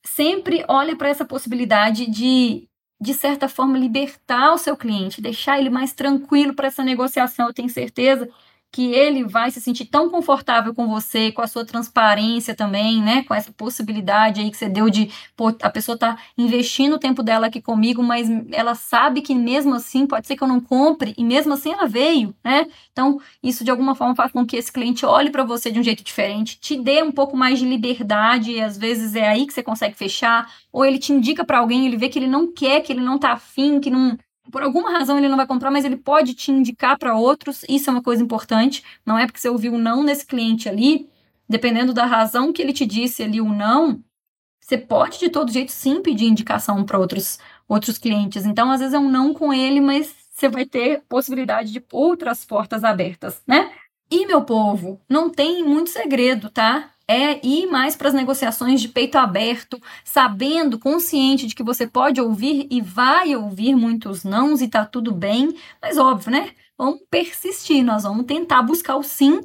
sempre 0.06 0.64
olha 0.68 0.94
para 0.96 1.08
essa 1.08 1.24
possibilidade 1.24 2.06
de, 2.06 2.68
de 3.00 3.14
certa 3.14 3.48
forma, 3.48 3.76
libertar 3.78 4.52
o 4.52 4.58
seu 4.58 4.76
cliente, 4.76 5.20
deixar 5.20 5.58
ele 5.58 5.70
mais 5.70 5.92
tranquilo 5.92 6.54
para 6.54 6.68
essa 6.68 6.84
negociação. 6.84 7.48
Eu 7.48 7.54
tenho 7.54 7.68
certeza 7.68 8.30
que 8.74 8.92
ele 8.92 9.22
vai 9.22 9.52
se 9.52 9.60
sentir 9.60 9.84
tão 9.84 10.10
confortável 10.10 10.74
com 10.74 10.88
você, 10.88 11.30
com 11.30 11.40
a 11.40 11.46
sua 11.46 11.64
transparência 11.64 12.56
também, 12.56 13.00
né? 13.00 13.22
Com 13.22 13.32
essa 13.32 13.52
possibilidade 13.52 14.40
aí 14.40 14.50
que 14.50 14.56
você 14.56 14.68
deu 14.68 14.90
de 14.90 15.12
pô, 15.36 15.54
a 15.62 15.70
pessoa 15.70 15.96
tá 15.96 16.18
investindo 16.36 16.94
o 16.94 16.98
tempo 16.98 17.22
dela 17.22 17.46
aqui 17.46 17.62
comigo, 17.62 18.02
mas 18.02 18.28
ela 18.50 18.74
sabe 18.74 19.22
que 19.22 19.32
mesmo 19.32 19.76
assim 19.76 20.08
pode 20.08 20.26
ser 20.26 20.36
que 20.36 20.42
eu 20.42 20.48
não 20.48 20.60
compre 20.60 21.14
e 21.16 21.22
mesmo 21.22 21.52
assim 21.52 21.72
ela 21.72 21.86
veio, 21.86 22.34
né? 22.42 22.66
Então, 22.90 23.20
isso 23.40 23.62
de 23.62 23.70
alguma 23.70 23.94
forma 23.94 24.16
faz 24.16 24.32
com 24.32 24.44
que 24.44 24.56
esse 24.56 24.72
cliente 24.72 25.06
olhe 25.06 25.30
para 25.30 25.44
você 25.44 25.70
de 25.70 25.78
um 25.78 25.82
jeito 25.84 26.02
diferente, 26.02 26.58
te 26.58 26.76
dê 26.76 27.00
um 27.00 27.12
pouco 27.12 27.36
mais 27.36 27.60
de 27.60 27.64
liberdade, 27.64 28.50
e 28.50 28.60
às 28.60 28.76
vezes 28.76 29.14
é 29.14 29.28
aí 29.28 29.46
que 29.46 29.52
você 29.52 29.62
consegue 29.62 29.94
fechar, 29.94 30.50
ou 30.72 30.84
ele 30.84 30.98
te 30.98 31.12
indica 31.12 31.44
para 31.44 31.58
alguém, 31.58 31.86
ele 31.86 31.96
vê 31.96 32.08
que 32.08 32.18
ele 32.18 32.26
não 32.26 32.52
quer, 32.52 32.80
que 32.80 32.92
ele 32.92 33.02
não 33.02 33.20
tá 33.20 33.34
afim, 33.34 33.78
que 33.78 33.88
não 33.88 34.18
por 34.50 34.62
alguma 34.62 34.90
razão 34.90 35.18
ele 35.18 35.28
não 35.28 35.36
vai 35.36 35.46
comprar, 35.46 35.70
mas 35.70 35.84
ele 35.84 35.96
pode 35.96 36.34
te 36.34 36.50
indicar 36.50 36.98
para 36.98 37.16
outros. 37.16 37.64
Isso 37.68 37.90
é 37.90 37.92
uma 37.92 38.02
coisa 38.02 38.22
importante. 38.22 38.84
Não 39.04 39.18
é 39.18 39.26
porque 39.26 39.40
você 39.40 39.48
ouviu 39.48 39.74
um 39.74 39.78
não 39.78 40.02
nesse 40.02 40.26
cliente 40.26 40.68
ali, 40.68 41.08
dependendo 41.48 41.92
da 41.92 42.06
razão 42.06 42.52
que 42.52 42.62
ele 42.62 42.72
te 42.72 42.86
disse 42.86 43.22
ali 43.22 43.40
o 43.40 43.52
não, 43.52 44.02
você 44.60 44.78
pode 44.78 45.18
de 45.18 45.28
todo 45.28 45.52
jeito 45.52 45.72
sim 45.72 46.00
pedir 46.00 46.26
indicação 46.26 46.84
para 46.84 46.98
outros 46.98 47.38
outros 47.68 47.98
clientes. 47.98 48.44
Então, 48.44 48.70
às 48.70 48.80
vezes 48.80 48.94
é 48.94 48.98
um 48.98 49.10
não 49.10 49.32
com 49.34 49.52
ele, 49.52 49.80
mas 49.80 50.14
você 50.30 50.48
vai 50.48 50.66
ter 50.66 51.02
possibilidade 51.08 51.72
de 51.72 51.84
outras 51.92 52.44
portas 52.44 52.84
abertas, 52.84 53.42
né? 53.46 53.72
E 54.10 54.26
meu 54.26 54.42
povo, 54.44 55.00
não 55.08 55.30
tem 55.30 55.64
muito 55.64 55.90
segredo, 55.90 56.50
tá? 56.50 56.90
É 57.08 57.44
ir 57.46 57.66
mais 57.66 57.96
para 57.96 58.08
as 58.08 58.14
negociações 58.14 58.80
de 58.80 58.88
peito 58.88 59.16
aberto, 59.18 59.80
sabendo, 60.04 60.78
consciente 60.78 61.46
de 61.46 61.54
que 61.54 61.62
você 61.62 61.86
pode 61.86 62.20
ouvir 62.20 62.66
e 62.70 62.80
vai 62.80 63.34
ouvir 63.36 63.74
muitos 63.74 64.24
nãos 64.24 64.62
e 64.62 64.68
tá 64.68 64.84
tudo 64.86 65.12
bem, 65.12 65.54
mas 65.82 65.98
óbvio, 65.98 66.32
né? 66.32 66.50
Vamos 66.76 67.00
persistir, 67.10 67.84
nós 67.84 68.02
vamos 68.02 68.26
tentar 68.26 68.62
buscar 68.62 68.96
o 68.96 69.02
sim 69.02 69.40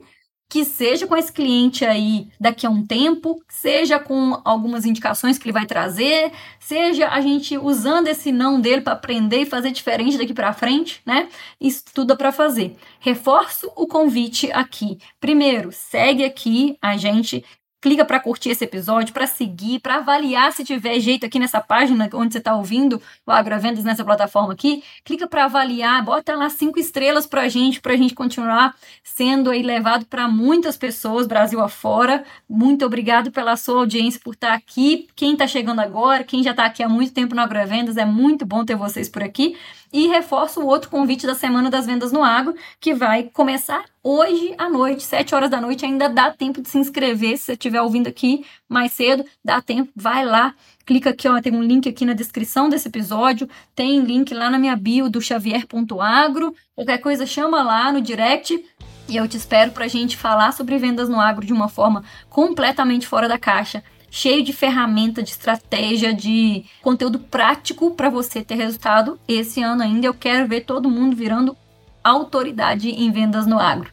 que 0.50 0.66
seja 0.66 1.06
com 1.06 1.16
esse 1.16 1.32
cliente 1.32 1.86
aí 1.86 2.28
daqui 2.40 2.66
a 2.66 2.70
um 2.72 2.84
tempo, 2.84 3.40
seja 3.48 4.00
com 4.00 4.42
algumas 4.44 4.84
indicações 4.84 5.38
que 5.38 5.46
ele 5.46 5.54
vai 5.54 5.68
trazer, 5.68 6.32
seja 6.60 7.08
a 7.08 7.22
gente 7.22 7.56
usando 7.56 8.08
esse 8.08 8.32
não 8.32 8.60
dele 8.60 8.82
para 8.82 8.94
aprender 8.94 9.42
e 9.42 9.46
fazer 9.46 9.70
diferente 9.70 10.18
daqui 10.18 10.34
para 10.34 10.52
frente, 10.52 11.02
né? 11.06 11.30
Isso 11.62 11.84
tudo 11.94 12.14
é 12.14 12.16
para 12.16 12.32
fazer. 12.32 12.76
Reforço 13.00 13.72
o 13.76 13.86
convite 13.86 14.52
aqui. 14.52 14.98
Primeiro, 15.20 15.72
segue 15.72 16.24
aqui 16.26 16.76
a 16.82 16.98
gente 16.98 17.46
clica 17.82 18.04
para 18.04 18.20
curtir 18.20 18.50
esse 18.50 18.64
episódio, 18.64 19.14
para 19.14 19.26
seguir, 19.26 19.80
para 19.80 19.96
avaliar 19.96 20.52
se 20.52 20.64
tiver 20.64 21.00
jeito 21.00 21.26
aqui 21.26 21.40
nessa 21.40 21.62
página 21.62 22.10
onde 22.14 22.34
você 22.34 22.40
está 22.40 22.56
ouvindo 22.56 23.02
o 23.26 23.32
Agrovendas 23.32 23.84
nessa 23.84 24.04
plataforma 24.04 24.54
aqui. 24.54 24.84
Clica 25.04 25.28
para 25.28 25.46
avaliar, 25.46 26.04
bota 26.04 26.36
lá 26.36 26.50
cinco 26.50 26.80
estrelas 26.80 27.26
para 27.26 27.42
a 27.42 27.50
gente, 27.50 27.80
para 27.80 27.94
a 27.94 27.98
gente 27.98 28.14
continuar 28.14 28.76
sendo 29.04 29.50
aí 29.50 29.62
levado 29.62 30.06
para 30.06 30.28
muitas 30.28 30.78
pessoas, 30.78 31.28
Brasil 31.28 31.62
afora. 31.62 32.24
Muito 32.50 32.86
obrigado 32.86 33.32
pela 33.32 33.56
sua 33.56 33.80
audiência, 33.80 34.20
por 34.24 34.34
estar 34.34 34.50
tá 34.50 34.54
aqui. 34.54 35.08
Quem 35.16 35.34
está 35.34 35.48
chegando 35.48 35.80
agora, 35.80 36.24
quem 36.24 36.44
já 36.44 36.52
está 36.52 36.66
aqui 36.66 36.84
há 36.84 36.90
muito 36.90 37.14
tempo 37.14 37.34
no 37.34 37.42
Agrovendas, 37.42 37.98
é 37.98 38.06
muito 38.06 38.46
bom 38.46 38.66
ter 38.66 38.76
vocês 38.76 39.08
por 39.08 39.24
aqui. 39.24 39.56
E 39.92 40.08
reforço 40.08 40.62
o 40.62 40.68
outro 40.68 40.90
convite 40.90 41.26
da 41.26 41.34
Semana 41.34 41.70
das 41.70 41.88
Vendas 41.88 42.12
no 42.12 42.24
Agro, 42.24 42.54
que 42.80 42.94
vai 42.94 43.24
começar 43.24 43.84
hoje 44.04 44.54
à 44.58 44.70
noite, 44.70 45.02
7 45.02 45.34
horas 45.34 45.50
da 45.50 45.60
noite. 45.60 45.84
Ainda 45.84 46.08
dá 46.08 46.32
tempo 46.32 46.62
de 46.62 46.70
se 46.70 46.78
inscrever, 46.78 47.38
se 47.38 47.46
você 47.46 47.58
estiver 47.70 47.82
ouvindo 47.82 48.08
aqui 48.08 48.46
mais 48.68 48.92
cedo, 48.92 49.24
dá 49.44 49.62
tempo, 49.62 49.92
vai 49.96 50.26
lá. 50.26 50.54
Clica 50.86 51.12
aqui, 51.12 51.28
ó, 51.28 51.40
tem 51.40 51.54
um 51.54 51.64
link 51.64 51.88
aqui 51.88 52.06
na 52.06 52.14
descrição 52.14 52.68
desse 52.68 52.88
episódio, 52.88 53.48
tem 53.76 54.00
link 54.02 54.34
lá 54.34 54.50
na 54.50 54.58
minha 54.58 54.76
bio 54.76 55.10
do 55.10 55.22
xavier.agro. 55.22 56.54
Qualquer 56.76 56.98
coisa 56.98 57.26
chama 57.26 57.64
lá 57.64 57.92
no 57.92 58.02
direct 58.02 58.64
e 59.08 59.18
eu 59.18 59.28
te 59.28 59.38
espero 59.38 59.72
para 59.72 59.86
a 59.86 59.88
gente 59.88 60.18
falar 60.18 60.52
sobre 60.52 60.78
vendas 60.78 61.08
no 61.08 61.20
agro 61.20 61.46
de 61.46 61.54
uma 61.54 61.70
forma 61.70 62.04
completamente 62.30 63.08
fora 63.08 63.28
da 63.28 63.38
caixa 63.38 63.84
cheio 64.12 64.44
de 64.44 64.52
ferramenta, 64.52 65.22
de 65.22 65.30
estratégia, 65.30 66.14
de 66.14 66.66
conteúdo 66.82 67.20
prático 67.20 67.92
para 67.92 68.10
você 68.10 68.44
ter 68.44 68.56
resultado 68.56 69.20
esse 69.28 69.62
ano 69.62 69.84
ainda. 69.84 70.08
Eu 70.08 70.14
quero 70.14 70.48
ver 70.48 70.62
todo 70.62 70.90
mundo 70.90 71.16
virando 71.16 71.56
autoridade 72.04 72.90
em 72.90 73.12
vendas 73.12 73.46
no 73.46 73.60
agro. 73.60 73.92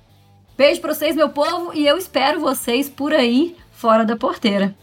Beijo 0.56 0.80
para 0.80 0.94
vocês, 0.94 1.14
meu 1.14 1.28
povo, 1.28 1.72
e 1.74 1.86
eu 1.86 1.98
espero 1.98 2.40
vocês 2.40 2.88
por 2.88 3.12
aí 3.12 3.54
fora 3.76 4.04
da 4.04 4.16
porteira. 4.16 4.74